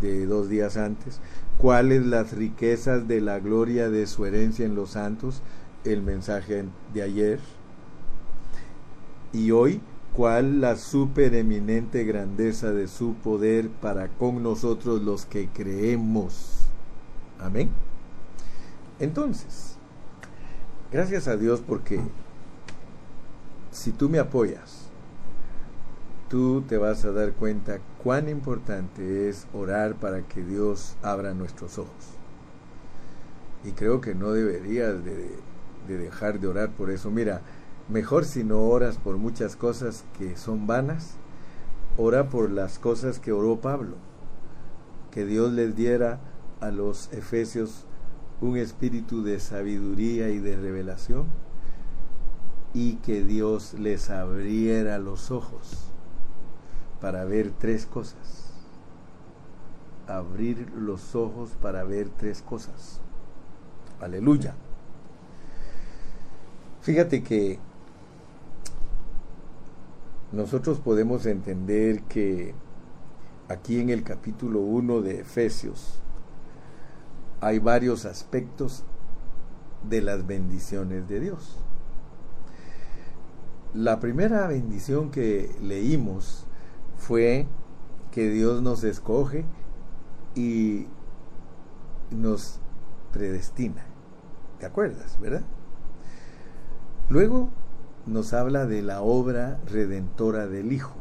[0.00, 1.20] de dos días antes.
[1.58, 5.40] ¿Cuáles las riquezas de la gloria de su herencia en los santos?
[5.84, 7.40] El mensaje de ayer.
[9.32, 9.80] Y hoy,
[10.14, 16.63] ¿cuál la supereminente grandeza de su poder para con nosotros los que creemos?
[17.40, 17.70] Amén.
[19.00, 19.76] Entonces,
[20.92, 22.00] gracias a Dios porque
[23.70, 24.88] si tú me apoyas,
[26.28, 31.78] tú te vas a dar cuenta cuán importante es orar para que Dios abra nuestros
[31.78, 32.14] ojos.
[33.64, 35.38] Y creo que no deberías de,
[35.88, 37.10] dejar de orar por eso.
[37.10, 37.40] Mira,
[37.88, 41.16] mejor si no oras por muchas cosas que son vanas,
[41.96, 43.96] ora por las cosas que oró Pablo.
[45.10, 46.20] Que Dios les diera
[46.64, 47.84] a los efesios
[48.40, 51.26] un espíritu de sabiduría y de revelación
[52.72, 55.92] y que Dios les abriera los ojos
[57.00, 58.52] para ver tres cosas.
[60.06, 63.00] Abrir los ojos para ver tres cosas.
[64.00, 64.54] Aleluya.
[66.80, 67.58] Fíjate que
[70.32, 72.54] nosotros podemos entender que
[73.48, 76.00] aquí en el capítulo 1 de Efesios
[77.40, 78.84] hay varios aspectos
[79.88, 81.58] de las bendiciones de Dios.
[83.74, 86.46] La primera bendición que leímos
[86.96, 87.46] fue
[88.12, 89.44] que Dios nos escoge
[90.34, 90.86] y
[92.10, 92.60] nos
[93.12, 93.84] predestina.
[94.58, 95.42] ¿Te acuerdas, verdad?
[97.08, 97.50] Luego
[98.06, 100.94] nos habla de la obra redentora del Hijo.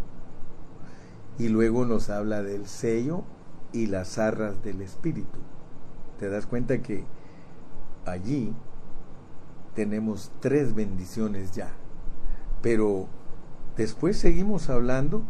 [1.37, 3.23] Y luego nos habla del sello
[3.71, 5.39] y las arras del Espíritu.
[6.19, 7.03] Te das cuenta que
[8.05, 8.53] allí
[9.75, 11.69] tenemos tres bendiciones ya.
[12.61, 13.07] Pero
[13.75, 15.23] después seguimos hablando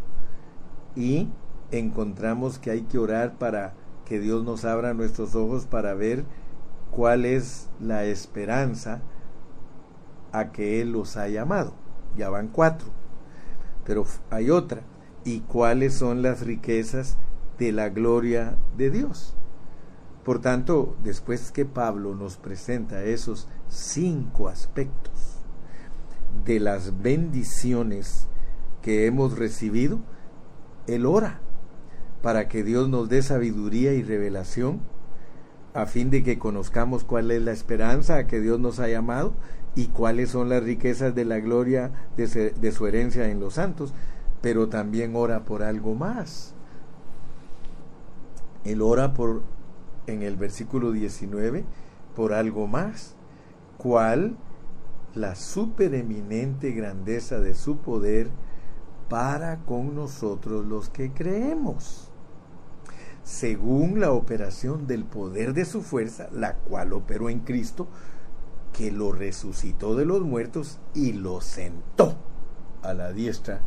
[0.95, 1.29] y
[1.71, 3.73] encontramos que hay que orar para
[4.05, 6.25] que Dios nos abra nuestros ojos para ver
[6.91, 9.01] cuál es la esperanza
[10.31, 11.73] a que Él los ha llamado.
[12.17, 12.87] Ya van cuatro.
[13.85, 14.81] Pero hay otra.
[15.25, 17.17] ¿Y cuáles son las riquezas
[17.57, 19.35] de la gloria de Dios?
[20.23, 25.43] Por tanto, después que Pablo nos presenta esos cinco aspectos,
[26.45, 28.27] de las bendiciones
[28.81, 29.99] que hemos recibido,
[30.87, 31.39] Él ora
[32.21, 34.81] para que Dios nos dé sabiduría y revelación
[35.73, 39.33] a fin de que conozcamos cuál es la esperanza a que Dios nos ha llamado
[39.75, 43.93] y cuáles son las riquezas de la gloria de, de su herencia en los santos,
[44.41, 46.53] pero también ora por algo más.
[48.63, 49.41] Él ora por,
[50.07, 51.65] en el versículo 19,
[52.15, 53.15] por algo más.
[53.77, 54.37] ¿Cuál?
[55.15, 58.29] la supereminente grandeza de su poder
[59.09, 62.09] para con nosotros los que creemos,
[63.23, 67.87] según la operación del poder de su fuerza, la cual operó en Cristo,
[68.71, 72.15] que lo resucitó de los muertos y lo sentó
[72.81, 73.61] a la diestra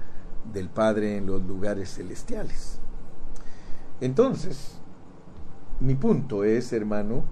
[0.53, 2.81] del Padre en los lugares celestiales.
[4.01, 4.81] Entonces,
[5.81, 7.25] mi punto es, hermano,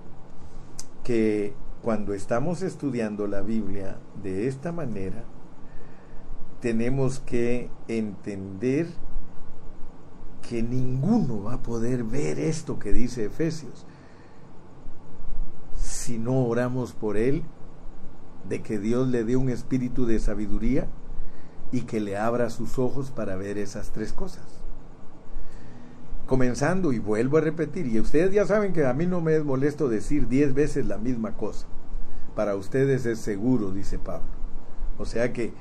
[1.02, 5.24] que cuando estamos estudiando la Biblia de esta manera,
[6.60, 8.88] tenemos que entender
[10.48, 13.86] que ninguno va a poder ver esto que dice Efesios
[16.04, 17.44] si no oramos por él,
[18.48, 20.86] de que Dios le dé un espíritu de sabiduría
[21.72, 24.63] y que le abra sus ojos para ver esas tres cosas.
[26.26, 29.44] Comenzando, y vuelvo a repetir, y ustedes ya saben que a mí no me es
[29.44, 31.66] molesto decir diez veces la misma cosa
[32.34, 34.26] para ustedes es seguro, dice Pablo.
[34.98, 35.52] O sea que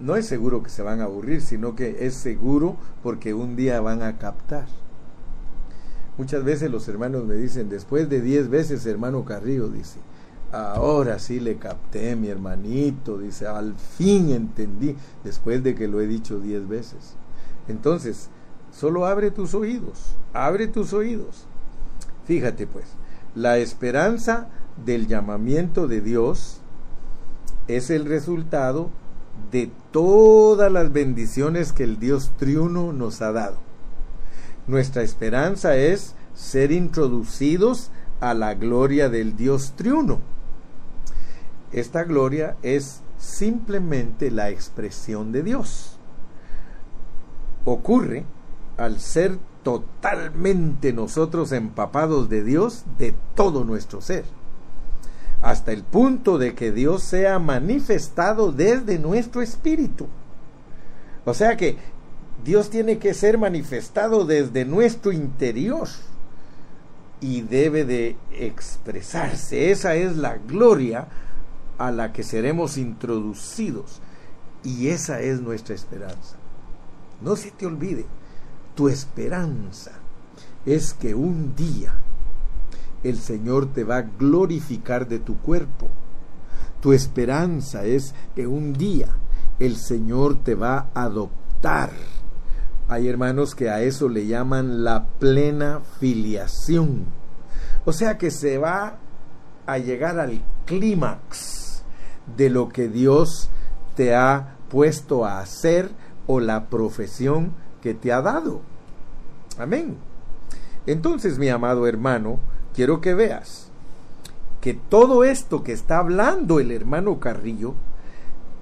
[0.00, 3.80] no es seguro que se van a aburrir, sino que es seguro porque un día
[3.80, 4.66] van a captar.
[6.16, 9.98] Muchas veces los hermanos me dicen, después de diez veces, hermano Carrillo, dice,
[10.52, 16.06] ahora sí le capté, mi hermanito, dice, al fin entendí, después de que lo he
[16.06, 17.16] dicho diez veces.
[17.66, 18.30] Entonces,
[18.74, 21.46] solo abre tus oídos, abre tus oídos.
[22.26, 22.86] Fíjate pues,
[23.34, 24.48] la esperanza
[24.84, 26.60] del llamamiento de Dios
[27.68, 28.90] es el resultado
[29.50, 33.56] de todas las bendiciones que el Dios triuno nos ha dado.
[34.66, 40.20] Nuestra esperanza es ser introducidos a la gloria del Dios triuno.
[41.72, 45.98] Esta gloria es simplemente la expresión de Dios.
[47.64, 48.24] Ocurre
[48.76, 54.24] al ser totalmente nosotros empapados de Dios de todo nuestro ser,
[55.42, 60.06] hasta el punto de que Dios sea manifestado desde nuestro espíritu.
[61.24, 61.76] O sea que
[62.44, 65.88] Dios tiene que ser manifestado desde nuestro interior
[67.20, 69.70] y debe de expresarse.
[69.70, 71.08] Esa es la gloria
[71.78, 74.00] a la que seremos introducidos
[74.62, 76.36] y esa es nuestra esperanza.
[77.22, 78.04] No se te olvide,
[78.74, 79.92] tu esperanza
[80.66, 81.94] es que un día
[83.02, 85.88] el Señor te va a glorificar de tu cuerpo.
[86.80, 89.08] Tu esperanza es que un día
[89.58, 91.90] el Señor te va a adoptar
[92.88, 97.06] hay hermanos que a eso le llaman la plena filiación.
[97.86, 98.98] O sea que se va
[99.66, 101.82] a llegar al clímax
[102.36, 103.48] de lo que Dios
[103.96, 105.90] te ha puesto a hacer
[106.26, 107.54] o la profesión
[107.84, 108.62] que te ha dado.
[109.58, 109.98] Amén.
[110.86, 112.38] Entonces, mi amado hermano,
[112.74, 113.68] quiero que veas
[114.62, 117.74] que todo esto que está hablando el hermano Carrillo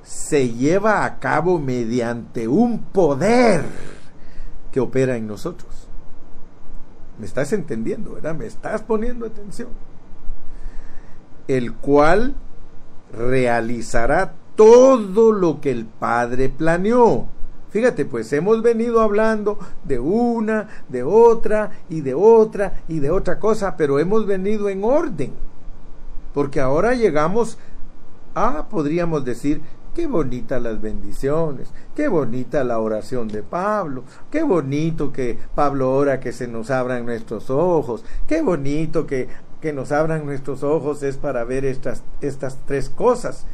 [0.02, 3.64] se lleva a cabo mediante un poder
[4.72, 5.86] que opera en nosotros.
[7.20, 8.34] ¿Me estás entendiendo, verdad?
[8.34, 9.68] ¿Me estás poniendo atención?
[11.46, 12.34] El cual
[13.16, 17.28] realizará todo lo que el Padre planeó.
[17.72, 23.40] Fíjate, pues hemos venido hablando de una, de otra y de otra y de otra
[23.40, 25.32] cosa, pero hemos venido en orden.
[26.34, 27.58] Porque ahora llegamos
[28.34, 29.60] a, podríamos decir,
[29.94, 36.18] Qué bonitas las bendiciones, qué bonita la oración de Pablo, qué bonito que Pablo ora
[36.18, 39.28] que se nos abran nuestros ojos, qué bonito que,
[39.60, 43.44] que nos abran nuestros ojos es para ver estas, estas tres cosas.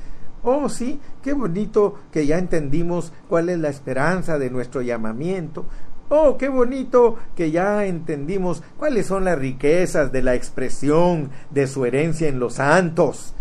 [0.43, 5.65] Oh, sí, qué bonito que ya entendimos cuál es la esperanza de nuestro llamamiento.
[6.11, 11.85] Oh, qué bonito que ya entendimos cuáles son las riquezas de la expresión de su
[11.85, 13.35] herencia en los santos.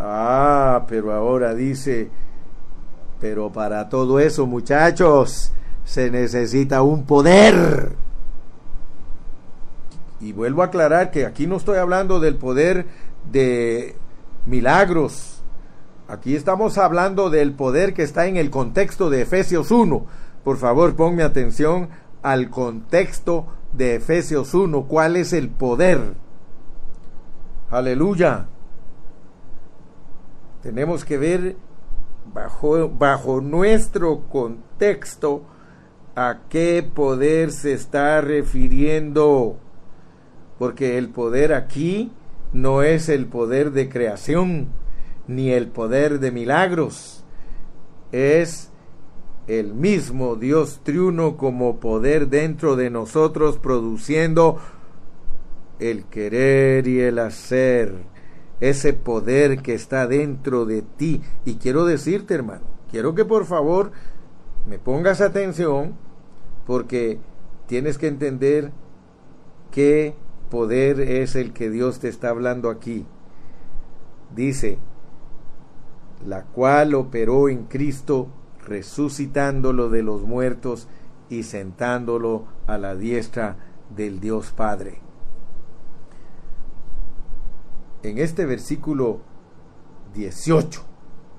[0.00, 2.08] Ah, pero ahora dice,
[3.20, 5.52] pero para todo eso, muchachos,
[5.84, 7.92] se necesita un poder.
[10.20, 12.86] Y vuelvo a aclarar que aquí no estoy hablando del poder
[13.30, 13.96] de
[14.46, 15.37] milagros.
[16.08, 20.06] Aquí estamos hablando del poder que está en el contexto de Efesios 1.
[20.42, 21.90] Por favor, ponme atención
[22.22, 24.84] al contexto de Efesios 1.
[24.88, 26.14] ¿Cuál es el poder?
[27.68, 28.46] Aleluya.
[30.62, 31.56] Tenemos que ver
[32.32, 35.42] bajo, bajo nuestro contexto
[36.16, 39.58] a qué poder se está refiriendo.
[40.58, 42.12] Porque el poder aquí
[42.54, 44.68] no es el poder de creación
[45.28, 47.24] ni el poder de milagros.
[48.10, 48.70] Es
[49.46, 54.58] el mismo Dios triuno como poder dentro de nosotros produciendo
[55.78, 57.94] el querer y el hacer
[58.60, 61.22] ese poder que está dentro de ti.
[61.44, 63.92] Y quiero decirte, hermano, quiero que por favor
[64.68, 65.94] me pongas atención
[66.66, 67.18] porque
[67.66, 68.72] tienes que entender
[69.70, 70.14] qué
[70.50, 73.06] poder es el que Dios te está hablando aquí.
[74.34, 74.78] Dice,
[76.26, 78.28] la cual operó en Cristo
[78.64, 80.88] resucitándolo de los muertos
[81.28, 83.56] y sentándolo a la diestra
[83.94, 85.08] del Dios Padre
[88.02, 89.20] en este versículo
[90.14, 90.82] 18,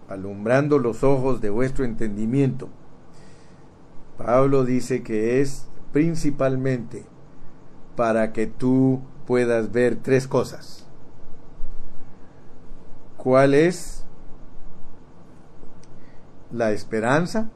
[0.09, 2.69] alumbrando los ojos de vuestro entendimiento,
[4.17, 7.05] Pablo dice que es principalmente
[7.95, 10.85] para que tú puedas ver tres cosas.
[13.17, 13.98] ¿Cuál es
[16.51, 17.49] la esperanza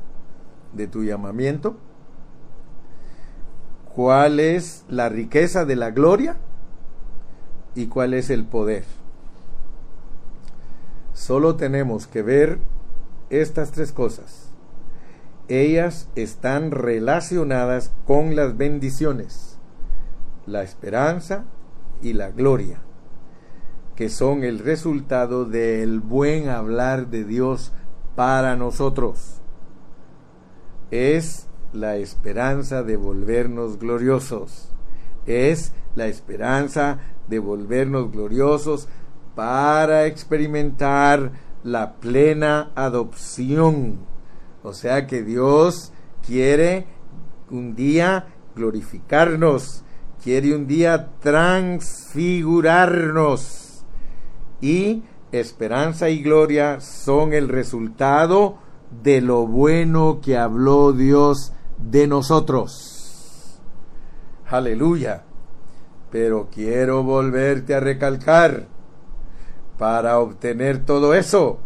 [0.74, 1.78] de tu llamamiento?
[3.94, 6.38] ¿Cuál es la riqueza de la gloria?
[7.76, 8.84] y cuál es el poder.
[11.14, 12.60] Solo tenemos que ver
[13.30, 14.50] estas tres cosas.
[15.48, 19.58] Ellas están relacionadas con las bendiciones,
[20.46, 21.46] la esperanza
[22.02, 22.80] y la gloria,
[23.96, 27.74] que son el resultado del buen hablar de Dios
[28.16, 29.41] para nosotros.
[30.91, 34.70] Es la esperanza de volvernos gloriosos.
[35.26, 38.88] Es la esperanza de volvernos gloriosos
[39.36, 41.32] para experimentar
[41.64, 43.99] la plena adopción.
[44.61, 45.91] O sea que Dios
[46.26, 46.86] quiere
[47.49, 49.84] un día glorificarnos,
[50.24, 53.84] quiere un día transfigurarnos
[54.61, 55.01] y
[55.34, 58.60] esperanza y gloria son el resultado
[59.04, 63.60] de lo bueno que habló Dios de nosotros.
[64.48, 65.24] Aleluya.
[66.12, 68.68] Pero quiero volverte a recalcar,
[69.80, 71.58] para obtener todo eso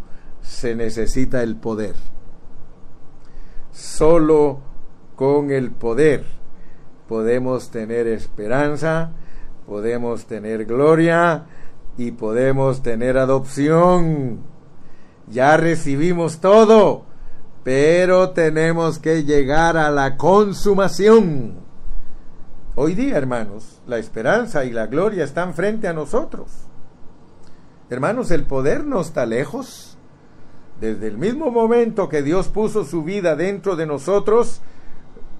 [0.41, 1.95] se necesita el poder.
[3.73, 4.61] Solo
[5.17, 6.23] con el poder
[7.09, 9.11] podemos tener esperanza,
[9.65, 11.45] podemos tener gloria
[11.97, 14.39] y podemos tener adopción.
[15.27, 17.05] Ya recibimos todo,
[17.63, 21.55] pero tenemos que llegar a la consumación.
[22.75, 26.51] Hoy día, hermanos, la esperanza y la gloria están frente a nosotros.
[27.89, 29.97] Hermanos, el poder no está lejos.
[30.79, 34.61] Desde el mismo momento que Dios puso su vida dentro de nosotros,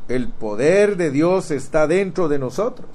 [0.08, 2.90] el poder de Dios está dentro de nosotros.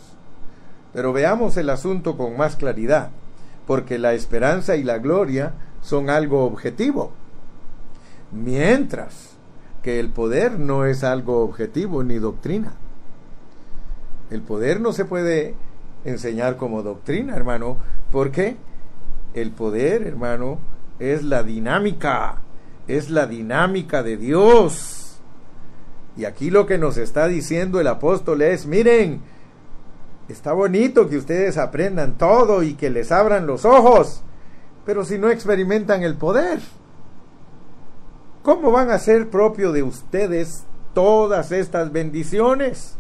[0.93, 3.13] Pero veamos el asunto con más claridad,
[3.67, 7.13] porque la esperanza y la gloria son algo objetivo.
[8.31, 9.33] Mientras
[9.83, 12.75] que el poder no es algo objetivo ni doctrina.
[14.31, 15.55] El poder no se puede
[16.05, 17.77] enseñar como doctrina, hermano,
[18.11, 18.57] porque
[19.35, 20.59] el poder, hermano,
[20.99, 22.39] es la dinámica,
[22.87, 25.21] es la dinámica de Dios.
[26.17, 29.21] Y aquí lo que nos está diciendo el apóstol es, miren,
[30.29, 34.23] está bonito que ustedes aprendan todo y que les abran los ojos,
[34.85, 36.61] pero si no experimentan el poder,
[38.43, 40.65] ¿Cómo van a ser propio de ustedes
[40.95, 42.97] todas estas bendiciones?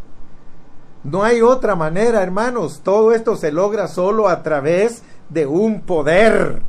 [1.02, 2.82] No hay otra manera, hermanos.
[2.84, 6.62] Todo esto se logra solo a través de un poder.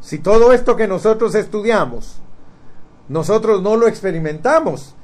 [0.00, 2.20] Si todo esto que nosotros estudiamos,
[3.08, 4.96] nosotros no lo experimentamos,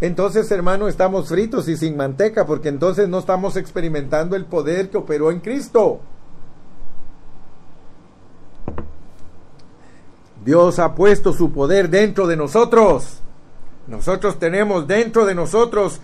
[0.00, 4.98] entonces, hermano, estamos fritos y sin manteca, porque entonces no estamos experimentando el poder que
[4.98, 6.00] operó en Cristo.
[10.44, 13.20] Dios ha puesto su poder dentro de nosotros.
[13.86, 16.00] Nosotros tenemos dentro de nosotros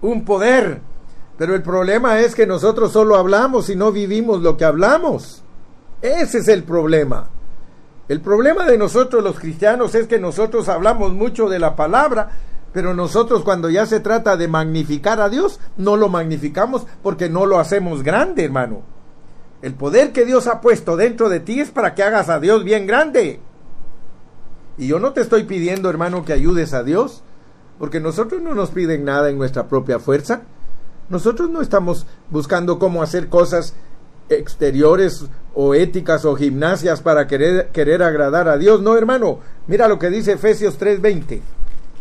[0.00, 0.80] un poder.
[1.36, 5.44] Pero el problema es que nosotros solo hablamos y no vivimos lo que hablamos.
[6.02, 7.28] Ese es el problema.
[8.08, 12.30] El problema de nosotros los cristianos es que nosotros hablamos mucho de la palabra,
[12.78, 17.44] pero nosotros cuando ya se trata de magnificar a Dios, no lo magnificamos porque no
[17.44, 18.82] lo hacemos grande, hermano.
[19.62, 22.62] El poder que Dios ha puesto dentro de ti es para que hagas a Dios
[22.62, 23.40] bien grande.
[24.76, 27.24] Y yo no te estoy pidiendo, hermano, que ayudes a Dios,
[27.80, 30.42] porque nosotros no nos piden nada en nuestra propia fuerza.
[31.08, 33.74] Nosotros no estamos buscando cómo hacer cosas
[34.28, 38.80] exteriores o éticas o gimnasias para querer, querer agradar a Dios.
[38.82, 41.57] No, hermano, mira lo que dice Efesios 3:20.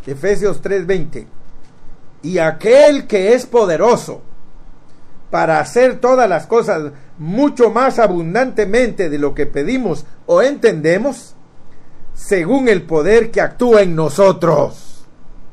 [0.07, 1.27] Efesios 3:20.
[2.23, 4.21] Y aquel que es poderoso
[5.29, 11.35] para hacer todas las cosas mucho más abundantemente de lo que pedimos o entendemos,
[12.13, 15.05] según el poder que actúa en nosotros.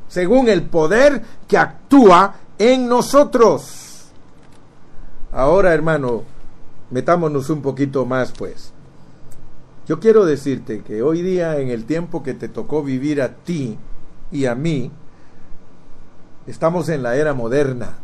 [0.09, 4.13] Según el poder que actúa en nosotros.
[5.33, 6.23] Ahora, hermano,
[6.91, 8.73] metámonos un poquito más, pues.
[9.89, 13.77] Yo quiero decirte que hoy día, en el tiempo que te tocó vivir a ti
[14.35, 14.91] y a mí,
[16.49, 17.99] estamos en la era moderna.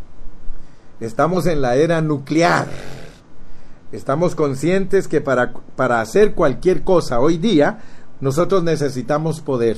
[1.01, 2.69] Estamos en la era nuclear.
[3.91, 7.81] Estamos conscientes que para, para hacer cualquier cosa hoy día
[8.21, 9.77] nosotros necesitamos poder.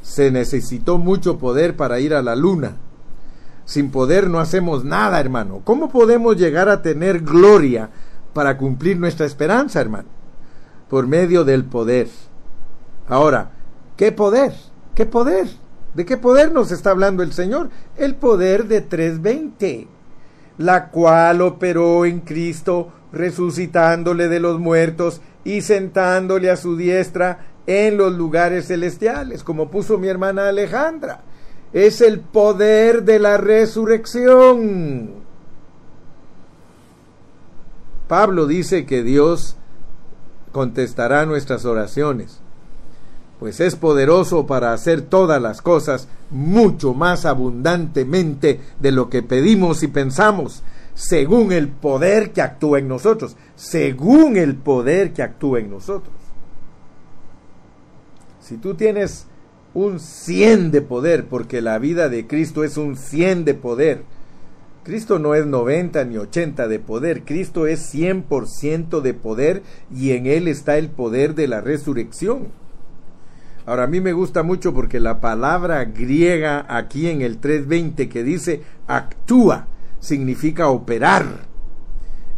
[0.00, 2.76] Se necesitó mucho poder para ir a la luna.
[3.64, 5.62] Sin poder no hacemos nada, hermano.
[5.64, 7.90] ¿Cómo podemos llegar a tener gloria
[8.32, 10.08] para cumplir nuestra esperanza, hermano?
[10.88, 12.08] Por medio del poder.
[13.08, 13.50] Ahora,
[13.96, 14.52] ¿qué poder?
[14.94, 15.48] ¿Qué poder?
[15.94, 17.70] ¿De qué poder nos está hablando el Señor?
[17.96, 19.86] El poder de 320,
[20.58, 27.96] la cual operó en Cristo, resucitándole de los muertos y sentándole a su diestra en
[27.96, 31.22] los lugares celestiales, como puso mi hermana Alejandra.
[31.72, 35.22] Es el poder de la resurrección.
[38.08, 39.56] Pablo dice que Dios
[40.52, 42.41] contestará nuestras oraciones,
[43.42, 49.82] pues es poderoso para hacer todas las cosas mucho más abundantemente de lo que pedimos
[49.82, 50.62] y pensamos,
[50.94, 56.14] según el poder que actúa en nosotros, según el poder que actúa en nosotros.
[58.40, 59.26] Si tú tienes
[59.74, 64.04] un 100 de poder, porque la vida de Cristo es un 100 de poder,
[64.84, 70.26] Cristo no es 90 ni 80 de poder, Cristo es 100% de poder y en
[70.26, 72.61] Él está el poder de la resurrección.
[73.64, 78.22] Ahora a mí me gusta mucho porque la palabra griega aquí en el 320 que
[78.24, 79.68] dice actúa,
[80.00, 81.46] significa operar.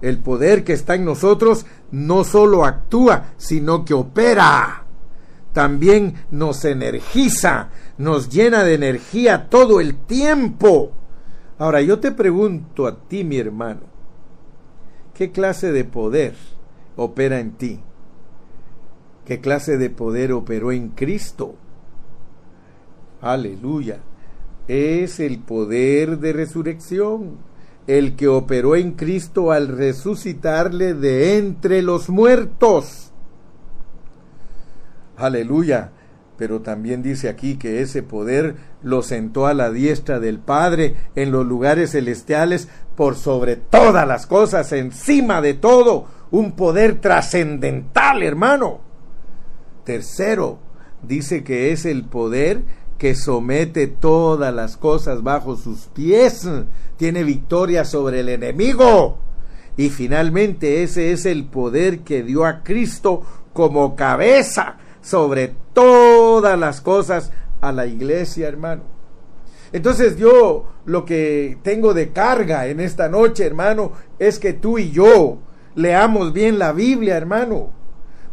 [0.02, 4.84] El poder que está en nosotros no solo actúa, sino que opera.
[5.54, 10.92] También nos energiza, nos llena de energía todo el tiempo.
[11.58, 13.82] Ahora yo te pregunto a ti, mi hermano,
[15.14, 16.34] ¿qué clase de poder
[16.96, 17.80] opera en ti?
[19.24, 21.54] ¿Qué clase de poder operó en Cristo?
[23.22, 24.00] Aleluya.
[24.68, 27.38] Es el poder de resurrección,
[27.86, 33.12] el que operó en Cristo al resucitarle de entre los muertos.
[35.16, 35.92] Aleluya.
[36.36, 41.30] Pero también dice aquí que ese poder lo sentó a la diestra del Padre en
[41.30, 48.83] los lugares celestiales por sobre todas las cosas, encima de todo, un poder trascendental, hermano.
[49.84, 50.58] Tercero,
[51.02, 52.62] dice que es el poder
[52.98, 56.48] que somete todas las cosas bajo sus pies,
[56.96, 59.18] tiene victoria sobre el enemigo.
[59.76, 63.22] Y finalmente ese es el poder que dio a Cristo
[63.52, 68.82] como cabeza sobre todas las cosas a la iglesia, hermano.
[69.72, 74.92] Entonces yo lo que tengo de carga en esta noche, hermano, es que tú y
[74.92, 75.38] yo
[75.74, 77.83] leamos bien la Biblia, hermano.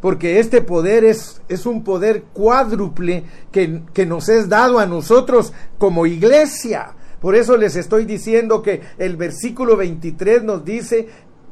[0.01, 5.53] Porque este poder es, es un poder cuádruple que, que nos es dado a nosotros
[5.77, 6.93] como iglesia.
[7.21, 11.07] Por eso les estoy diciendo que el versículo 23 nos dice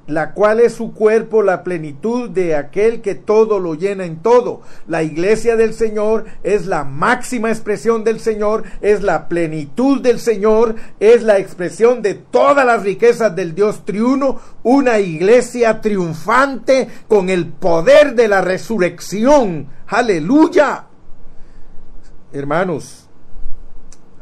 [0.09, 4.61] la cual es su cuerpo, la plenitud de aquel que todo lo llena en todo.
[4.87, 10.75] La iglesia del Señor es la máxima expresión del Señor, es la plenitud del Señor,
[10.99, 17.47] es la expresión de todas las riquezas del Dios triuno, una iglesia triunfante con el
[17.47, 19.67] poder de la resurrección.
[19.87, 20.85] Aleluya.
[22.33, 23.07] Hermanos,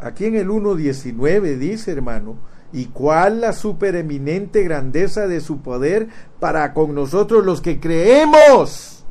[0.02, 2.38] aquí en el 1.19 dice, hermano,
[2.78, 6.10] y cuál la supereminente grandeza de su poder
[6.40, 9.04] para con nosotros los que creemos.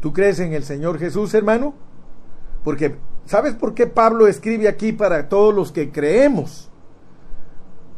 [0.00, 1.74] ¿Tú crees en el Señor Jesús, hermano?
[2.64, 2.96] Porque,
[3.26, 6.70] ¿sabes por qué Pablo escribe aquí para todos los que creemos?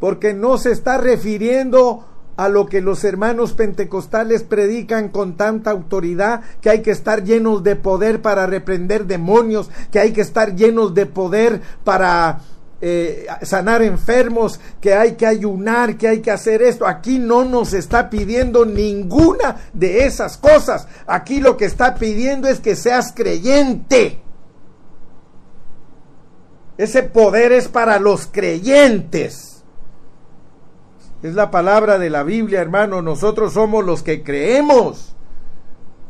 [0.01, 2.05] Porque no se está refiriendo
[2.35, 7.63] a lo que los hermanos pentecostales predican con tanta autoridad, que hay que estar llenos
[7.63, 12.41] de poder para reprender demonios, que hay que estar llenos de poder para
[12.85, 16.85] eh, sanar enfermos, que hay que ayunar, que hay que hacer esto.
[16.85, 20.85] Aquí no nos está pidiendo ninguna de esas cosas.
[21.07, 24.19] Aquí lo que está pidiendo es que seas creyente.
[26.77, 29.63] Ese poder es para los creyentes.
[31.21, 33.01] Es la palabra de la Biblia, hermano.
[33.01, 35.15] Nosotros somos los que creemos.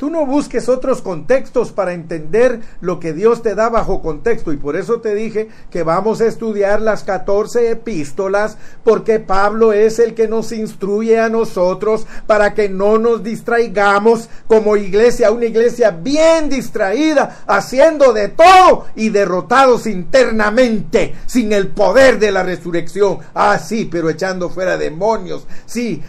[0.03, 4.51] Tú no busques otros contextos para entender lo que Dios te da bajo contexto.
[4.51, 9.99] Y por eso te dije que vamos a estudiar las 14 epístolas, porque Pablo es
[9.99, 15.91] el que nos instruye a nosotros para que no nos distraigamos como iglesia, una iglesia
[15.91, 23.19] bien distraída, haciendo de todo y derrotados internamente, sin el poder de la resurrección.
[23.33, 25.47] Ah, sí, pero echando fuera demonios.
[25.65, 26.03] Sí,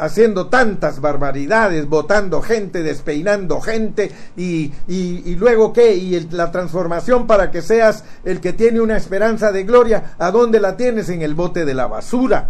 [0.00, 7.50] haciendo tantas barbaridades, votando gente, despeinando gente y, y, luego qué, y la transformación para
[7.50, 11.08] que seas el que tiene una esperanza de gloria, ¿a dónde la tienes?
[11.10, 12.48] En el bote de la basura.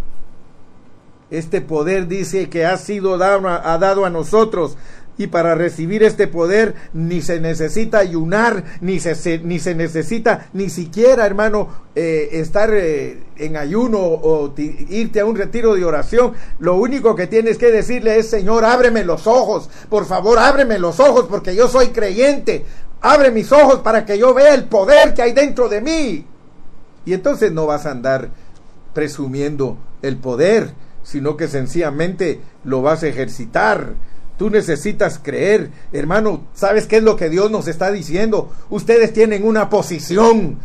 [1.30, 4.76] Este poder dice que ha sido dado, ha dado a nosotros
[5.20, 10.70] y para recibir este poder ni se necesita ayunar, ni se, ni se necesita ni
[10.70, 16.32] siquiera, hermano, eh, estar eh, en ayuno o irte a un retiro de oración.
[16.58, 20.98] Lo único que tienes que decirle es, Señor, ábreme los ojos, por favor, ábreme los
[21.00, 22.64] ojos porque yo soy creyente.
[23.02, 26.24] Abre mis ojos para que yo vea el poder que hay dentro de mí.
[27.04, 28.30] Y entonces no vas a andar
[28.94, 30.70] presumiendo el poder,
[31.02, 33.92] sino que sencillamente lo vas a ejercitar
[34.41, 38.51] Tú necesitas creer, hermano, ¿sabes qué es lo que Dios nos está diciendo?
[38.70, 40.59] Ustedes tienen una posición.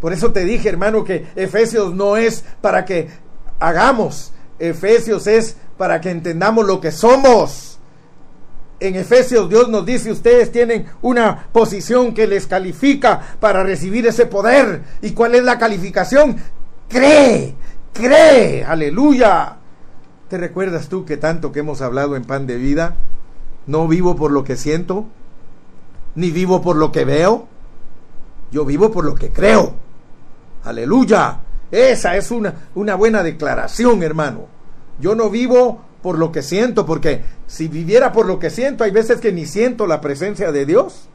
[0.00, 3.06] Por eso te dije, hermano, que Efesios no es para que
[3.60, 7.78] hagamos, Efesios es para que entendamos lo que somos.
[8.80, 14.26] En Efesios Dios nos dice, ustedes tienen una posición que les califica para recibir ese
[14.26, 14.82] poder.
[15.02, 16.34] ¿Y cuál es la calificación?
[16.88, 17.54] Cree,
[17.92, 19.56] cree, aleluya.
[20.28, 22.96] ¿Te recuerdas tú que tanto que hemos hablado en pan de vida?
[23.66, 25.06] No vivo por lo que siento,
[26.14, 27.46] ni vivo por lo que veo.
[28.50, 29.74] Yo vivo por lo que creo.
[30.64, 31.40] Aleluya.
[31.70, 34.46] Esa es una, una buena declaración, hermano.
[34.98, 38.90] Yo no vivo por lo que siento, porque si viviera por lo que siento, hay
[38.90, 41.09] veces que ni siento la presencia de Dios.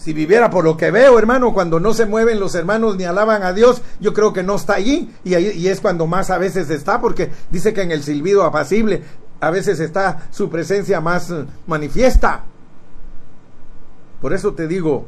[0.00, 3.42] Si viviera por lo que veo, hermano, cuando no se mueven los hermanos ni alaban
[3.42, 5.10] a Dios, yo creo que no está allí.
[5.24, 9.02] Y, ahí, es cuando más a veces está, porque dice que en el silbido apacible
[9.40, 12.44] a veces está su presencia más eh, manifiesta.
[14.22, 15.06] Por eso te digo,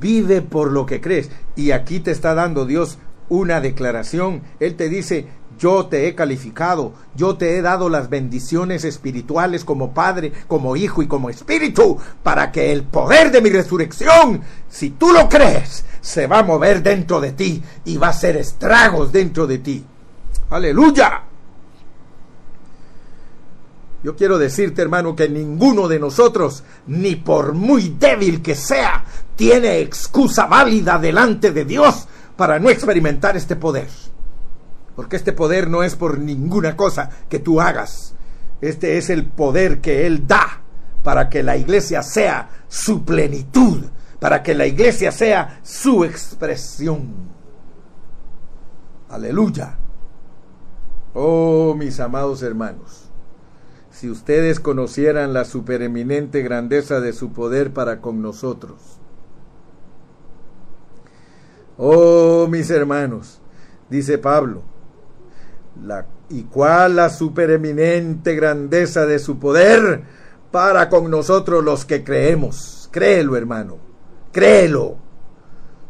[0.00, 1.30] vive por lo que crees.
[1.54, 2.98] Y aquí te está dando Dios
[3.30, 4.42] una declaración.
[4.60, 5.28] Él te dice,
[5.58, 11.02] yo te he calificado, yo te he dado las bendiciones espirituales como Padre, como Hijo
[11.02, 16.26] y como Espíritu, para que el poder de mi resurrección, si tú lo crees, se
[16.26, 19.84] va a mover dentro de ti y va a hacer estragos dentro de ti.
[20.50, 21.22] Aleluya.
[24.02, 29.04] Yo quiero decirte, hermano, que ninguno de nosotros, ni por muy débil que sea,
[29.34, 33.88] tiene excusa válida delante de Dios para no experimentar este poder.
[34.96, 38.14] Porque este poder no es por ninguna cosa que tú hagas.
[38.62, 40.62] Este es el poder que Él da
[41.04, 43.84] para que la iglesia sea su plenitud,
[44.18, 47.36] para que la iglesia sea su expresión.
[49.08, 49.76] Aleluya.
[51.14, 53.08] Oh, mis amados hermanos,
[53.90, 58.98] si ustedes conocieran la supereminente grandeza de su poder para con nosotros.
[61.78, 63.40] Oh, mis hermanos,
[63.88, 64.62] dice Pablo,
[66.28, 70.02] y cuál la supereminente grandeza de su poder
[70.50, 72.88] para con nosotros los que creemos.
[72.90, 73.78] Créelo, hermano,
[74.32, 74.96] créelo.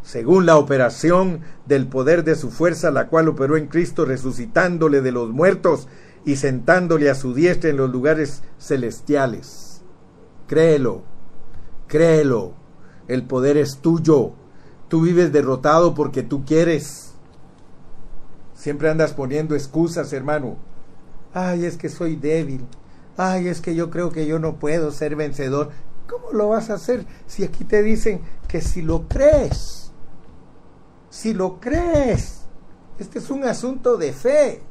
[0.02, 5.12] Según la operación del poder de su fuerza, la cual operó en Cristo, resucitándole de
[5.12, 5.88] los muertos
[6.24, 9.82] y sentándole a su diestra en los lugares celestiales.
[10.46, 11.02] Créelo,
[11.88, 12.54] créelo.
[13.08, 14.32] El poder es tuyo.
[14.88, 17.05] Tú vives derrotado porque tú quieres
[18.66, 20.56] Siempre andas poniendo excusas, hermano.
[21.32, 22.66] Ay, es que soy débil.
[23.16, 25.70] Ay, es que yo creo que yo no puedo ser vencedor.
[26.08, 29.92] ¿Cómo lo vas a hacer si aquí te dicen que si lo crees?
[31.10, 32.40] Si lo crees.
[32.98, 34.62] Este es un asunto de fe.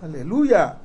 [0.00, 0.78] Aleluya.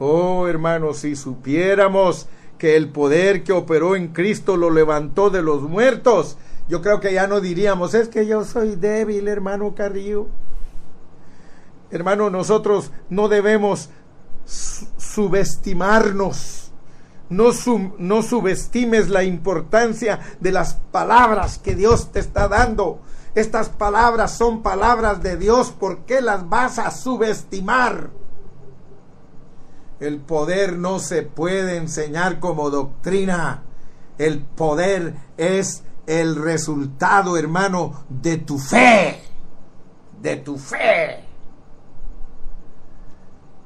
[0.00, 2.26] Oh, hermano, si supiéramos
[2.58, 6.36] que el poder que operó en Cristo lo levantó de los muertos,
[6.68, 10.26] yo creo que ya no diríamos, es que yo soy débil, hermano Carrillo.
[11.92, 13.90] Hermano, nosotros no debemos
[14.96, 16.72] subestimarnos.
[17.28, 23.00] No, subestimes la importancia de las palabras que Dios te está dando.
[23.34, 25.70] Estas palabras son palabras de Dios.
[25.70, 28.10] ¿Por qué las vas a subestimar?
[30.00, 33.64] El poder no se puede enseñar como doctrina.
[34.16, 39.22] El poder es el resultado, hermano, de tu fe.
[40.20, 41.31] De tu fe.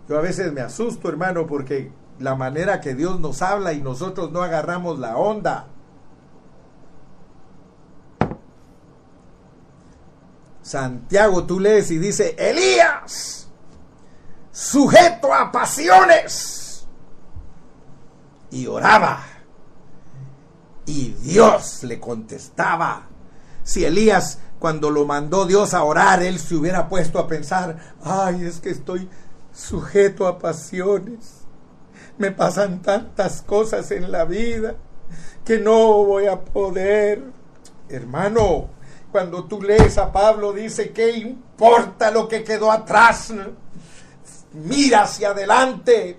[0.08, 4.30] Yo a veces me asusto, hermano, porque la manera que Dios nos habla y nosotros
[4.30, 5.68] no agarramos la onda.
[10.62, 13.48] Santiago, tú lees y dice, Elías,
[14.50, 16.86] sujeto a pasiones,
[18.50, 19.22] y oraba,
[20.84, 23.06] y Dios le contestaba.
[23.62, 28.44] Si Elías, cuando lo mandó Dios a orar, él se hubiera puesto a pensar, ay,
[28.44, 29.08] es que estoy
[29.56, 31.46] sujeto a pasiones.
[32.18, 34.76] Me pasan tantas cosas en la vida
[35.44, 37.22] que no voy a poder.
[37.88, 38.68] Hermano,
[39.10, 43.32] cuando tú lees a Pablo dice, ¿qué importa lo que quedó atrás?
[44.52, 46.18] Mira hacia adelante,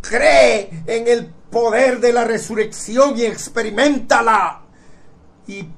[0.00, 4.62] cree en el poder de la resurrección y experimentala.
[5.46, 5.68] Y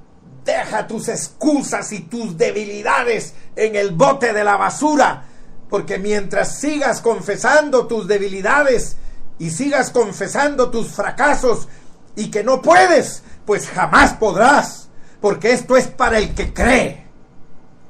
[0.44, 5.24] deja tus excusas y tus debilidades en el bote de la basura
[5.68, 8.96] porque mientras sigas confesando tus debilidades
[9.38, 11.68] y sigas confesando tus fracasos
[12.14, 14.88] y que no puedes, pues jamás podrás.
[15.20, 17.06] Porque esto es para el que cree.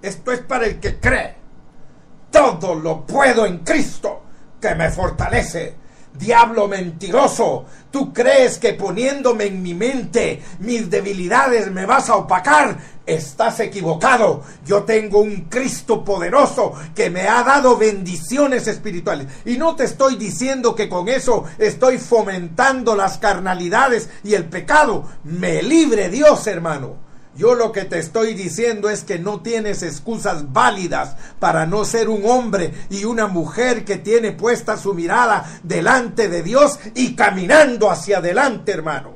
[0.02, 1.36] Esto es para el que cree.
[2.30, 4.22] Todo lo puedo en Cristo
[4.60, 5.76] que me fortalece.
[6.18, 12.96] Diablo mentiroso, tú crees que poniéndome en mi mente mis debilidades me vas a opacar.
[13.06, 14.42] Estás equivocado.
[14.64, 19.28] Yo tengo un Cristo poderoso que me ha dado bendiciones espirituales.
[19.44, 25.04] Y no te estoy diciendo que con eso estoy fomentando las carnalidades y el pecado.
[25.22, 27.05] Me libre Dios, hermano.
[27.36, 32.08] Yo lo que te estoy diciendo es que no tienes excusas válidas para no ser
[32.08, 37.90] un hombre y una mujer que tiene puesta su mirada delante de Dios y caminando
[37.90, 39.14] hacia adelante, hermano.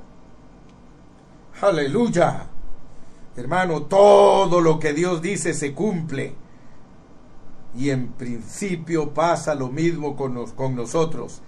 [1.63, 2.47] Aleluya.
[3.37, 6.35] Hermano, todo lo que Dios dice se cumple.
[7.75, 11.41] Y en principio pasa lo mismo con, con nosotros.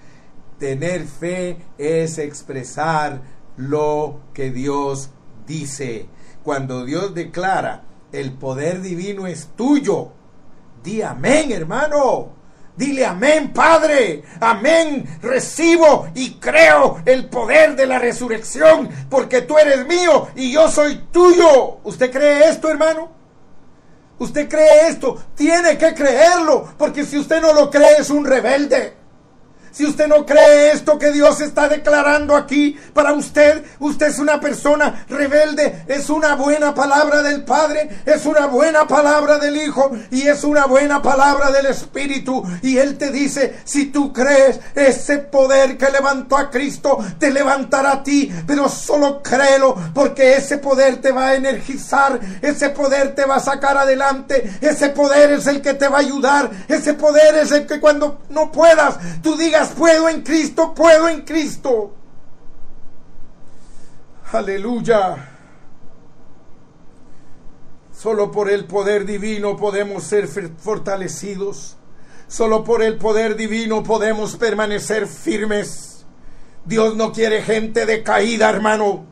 [0.58, 3.20] Tener fe es expresar
[3.56, 5.10] lo que Dios
[5.46, 6.06] dice,
[6.42, 7.82] cuando Dios declara,
[8.12, 10.12] el poder divino es tuyo,
[10.82, 12.42] di amén, hermano.
[12.76, 14.22] Dile amén, Padre.
[14.40, 15.18] Amén.
[15.20, 20.96] Recibo y creo el poder de la resurrección porque tú eres mío y yo soy
[21.12, 21.80] tuyo.
[21.84, 23.10] ¿Usted cree esto, hermano?
[24.18, 25.22] ¿Usted cree esto?
[25.34, 29.01] Tiene que creerlo porque si usted no lo cree es un rebelde.
[29.72, 34.38] Si usted no cree esto que Dios está declarando aquí para usted, usted es una
[34.38, 35.84] persona rebelde.
[35.88, 40.66] Es una buena palabra del Padre, es una buena palabra del Hijo y es una
[40.66, 42.42] buena palabra del Espíritu.
[42.62, 47.92] Y Él te dice, si tú crees, ese poder que levantó a Cristo te levantará
[47.92, 53.24] a ti, pero solo créelo porque ese poder te va a energizar, ese poder te
[53.24, 57.36] va a sacar adelante, ese poder es el que te va a ayudar, ese poder
[57.36, 59.36] es el que cuando no puedas, tú
[59.70, 61.94] puedo en Cristo, puedo en Cristo.
[64.32, 65.28] Aleluya.
[67.92, 71.76] Solo por el poder divino podemos ser fortalecidos.
[72.26, 76.06] Solo por el poder divino podemos permanecer firmes.
[76.64, 79.11] Dios no quiere gente decaída, hermano.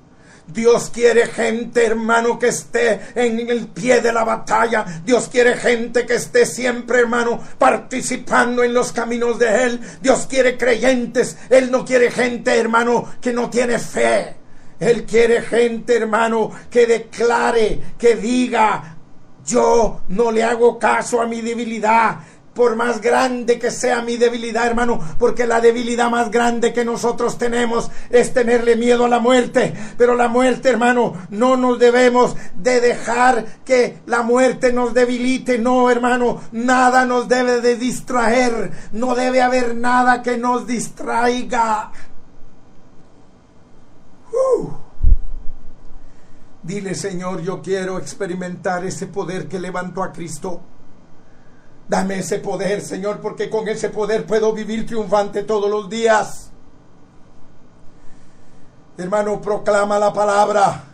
[0.52, 4.84] Dios quiere gente, hermano, que esté en el pie de la batalla.
[5.04, 9.80] Dios quiere gente que esté siempre, hermano, participando en los caminos de Él.
[10.00, 11.36] Dios quiere creyentes.
[11.48, 14.36] Él no quiere gente, hermano, que no tiene fe.
[14.78, 18.96] Él quiere gente, hermano, que declare, que diga,
[19.44, 22.18] yo no le hago caso a mi debilidad
[22.54, 27.38] por más grande que sea mi debilidad, hermano, porque la debilidad más grande que nosotros
[27.38, 29.72] tenemos es tenerle miedo a la muerte.
[29.96, 35.58] Pero la muerte, hermano, no nos debemos de dejar que la muerte nos debilite.
[35.58, 38.70] No, hermano, nada nos debe de distraer.
[38.92, 41.92] No debe haber nada que nos distraiga.
[44.32, 44.70] Uh.
[46.62, 50.60] Dile, Señor, yo quiero experimentar ese poder que levantó a Cristo.
[51.90, 56.52] Dame ese poder, Señor, porque con ese poder puedo vivir triunfante todos los días.
[58.96, 60.84] Hermano, proclama la palabra.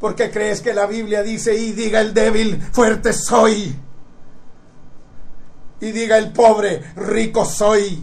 [0.00, 3.78] Porque crees que la Biblia dice, y diga el débil, fuerte soy.
[5.82, 8.02] Y diga el pobre, rico soy.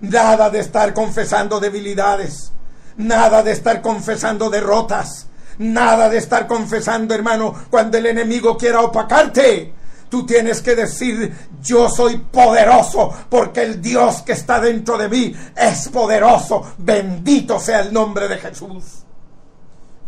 [0.00, 2.52] Nada de estar confesando debilidades.
[2.96, 5.26] Nada de estar confesando derrotas.
[5.58, 9.83] Nada de estar confesando, hermano, cuando el enemigo quiera opacarte.
[10.14, 15.34] Tú tienes que decir, yo soy poderoso porque el Dios que está dentro de mí
[15.56, 16.74] es poderoso.
[16.78, 19.02] Bendito sea el nombre de Jesús.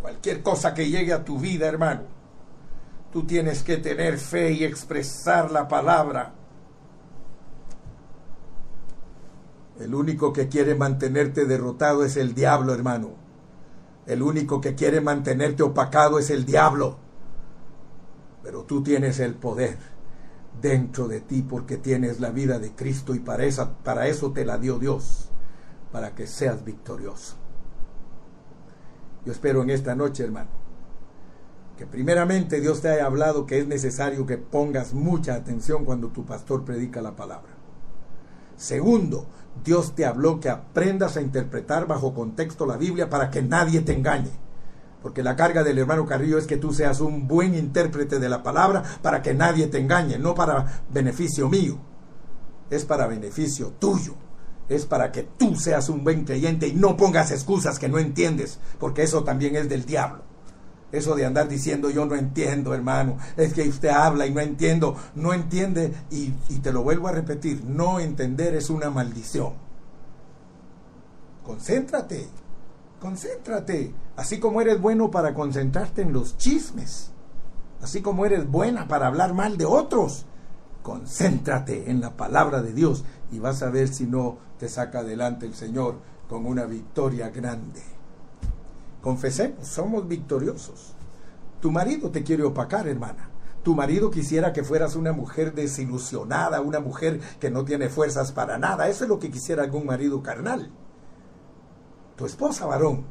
[0.00, 2.02] Cualquier cosa que llegue a tu vida, hermano,
[3.12, 6.34] tú tienes que tener fe y expresar la palabra.
[9.80, 13.10] El único que quiere mantenerte derrotado es el diablo, hermano.
[14.06, 16.96] El único que quiere mantenerte opacado es el diablo.
[18.44, 19.95] Pero tú tienes el poder
[20.60, 24.44] dentro de ti porque tienes la vida de Cristo y para, esa, para eso te
[24.44, 25.30] la dio Dios,
[25.92, 27.36] para que seas victorioso.
[29.24, 30.50] Yo espero en esta noche, hermano,
[31.76, 36.24] que primeramente Dios te haya hablado que es necesario que pongas mucha atención cuando tu
[36.24, 37.52] pastor predica la palabra.
[38.56, 39.26] Segundo,
[39.64, 43.92] Dios te habló que aprendas a interpretar bajo contexto la Biblia para que nadie te
[43.92, 44.30] engañe.
[45.02, 48.42] Porque la carga del hermano Carrillo es que tú seas un buen intérprete de la
[48.42, 51.78] palabra para que nadie te engañe, no para beneficio mío.
[52.70, 54.14] Es para beneficio tuyo.
[54.68, 58.58] Es para que tú seas un buen creyente y no pongas excusas que no entiendes,
[58.80, 60.24] porque eso también es del diablo.
[60.90, 64.96] Eso de andar diciendo yo no entiendo, hermano, es que usted habla y no entiendo,
[65.14, 69.54] no entiende y, y te lo vuelvo a repetir, no entender es una maldición.
[71.44, 72.28] Concéntrate,
[73.00, 73.94] concéntrate.
[74.16, 77.12] Así como eres bueno para concentrarte en los chismes,
[77.82, 80.26] así como eres buena para hablar mal de otros,
[80.82, 85.46] concéntrate en la palabra de Dios y vas a ver si no te saca adelante
[85.46, 85.96] el Señor
[86.28, 87.82] con una victoria grande.
[89.02, 90.94] Confesemos, somos victoriosos.
[91.60, 93.30] Tu marido te quiere opacar, hermana.
[93.62, 98.58] Tu marido quisiera que fueras una mujer desilusionada, una mujer que no tiene fuerzas para
[98.58, 98.88] nada.
[98.88, 100.70] Eso es lo que quisiera algún marido carnal.
[102.16, 103.04] Tu esposa, varón,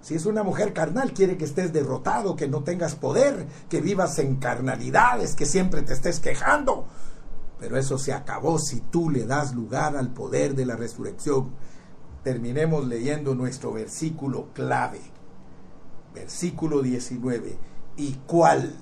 [0.00, 4.18] si es una mujer carnal, quiere que estés derrotado, que no tengas poder, que vivas
[4.18, 6.86] en carnalidades, que siempre te estés quejando.
[7.58, 11.50] Pero eso se acabó si tú le das lugar al poder de la resurrección.
[12.22, 15.00] Terminemos leyendo nuestro versículo clave.
[16.14, 17.58] Versículo 19.
[17.96, 18.76] ¿Y cuál?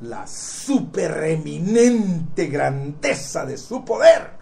[0.00, 4.35] La supereminente grandeza de su poder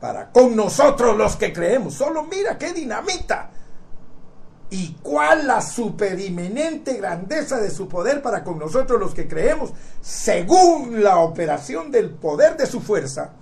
[0.00, 1.94] para con nosotros los que creemos.
[1.94, 3.50] Solo mira qué dinamita
[4.70, 11.02] y cuál la superiminente grandeza de su poder para con nosotros los que creemos, según
[11.02, 13.32] la operación del poder de su fuerza,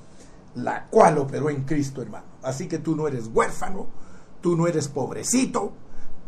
[0.55, 2.25] la cual operó en Cristo, hermano.
[2.43, 3.87] Así que tú no eres huérfano,
[4.41, 5.73] tú no eres pobrecito,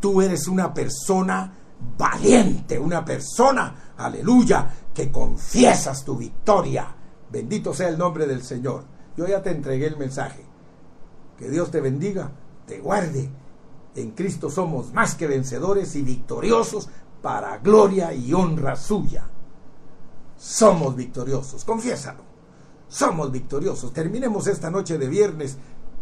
[0.00, 1.54] tú eres una persona
[1.96, 6.94] valiente, una persona, aleluya, que confiesas tu victoria.
[7.30, 8.84] Bendito sea el nombre del Señor.
[9.20, 10.42] Yo ya te entregué el mensaje.
[11.38, 12.30] Que Dios te bendiga,
[12.66, 13.28] te guarde
[13.94, 16.88] en Cristo somos más que vencedores y victoriosos
[17.20, 19.28] para gloria y honra suya.
[20.38, 22.22] Somos victoriosos, confiésalo.
[22.88, 23.92] Somos victoriosos.
[23.92, 25.58] Terminemos esta noche de viernes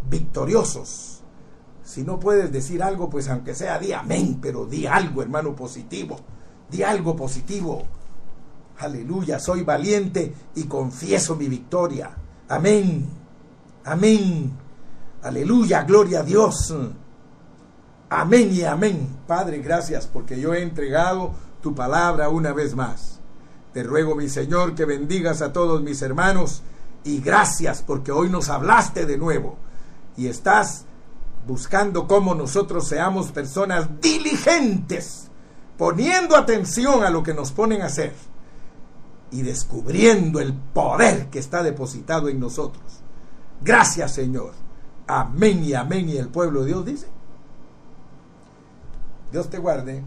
[0.09, 1.23] victoriosos.
[1.83, 6.21] Si no puedes decir algo, pues aunque sea di amén, pero di algo, hermano, positivo.
[6.71, 7.83] Di algo positivo.
[8.79, 12.16] Aleluya, soy valiente y confieso mi victoria.
[12.49, 13.07] Amén.
[13.84, 14.53] Amén.
[15.22, 16.74] Aleluya, gloria a Dios.
[18.09, 19.18] Amén y amén.
[19.26, 23.20] Padre, gracias porque yo he entregado tu palabra una vez más.
[23.74, 26.62] Te ruego, mi Señor, que bendigas a todos mis hermanos
[27.05, 29.59] y gracias porque hoy nos hablaste de nuevo
[30.16, 30.86] y estás
[31.46, 35.28] buscando cómo nosotros seamos personas diligentes,
[35.76, 38.14] poniendo atención a lo que nos ponen a hacer
[39.31, 43.01] y descubriendo el poder que está depositado en nosotros.
[43.61, 44.53] Gracias, Señor.
[45.07, 46.09] Amén y amén.
[46.09, 47.07] Y el pueblo de Dios dice.
[49.33, 50.05] Dios te guarde.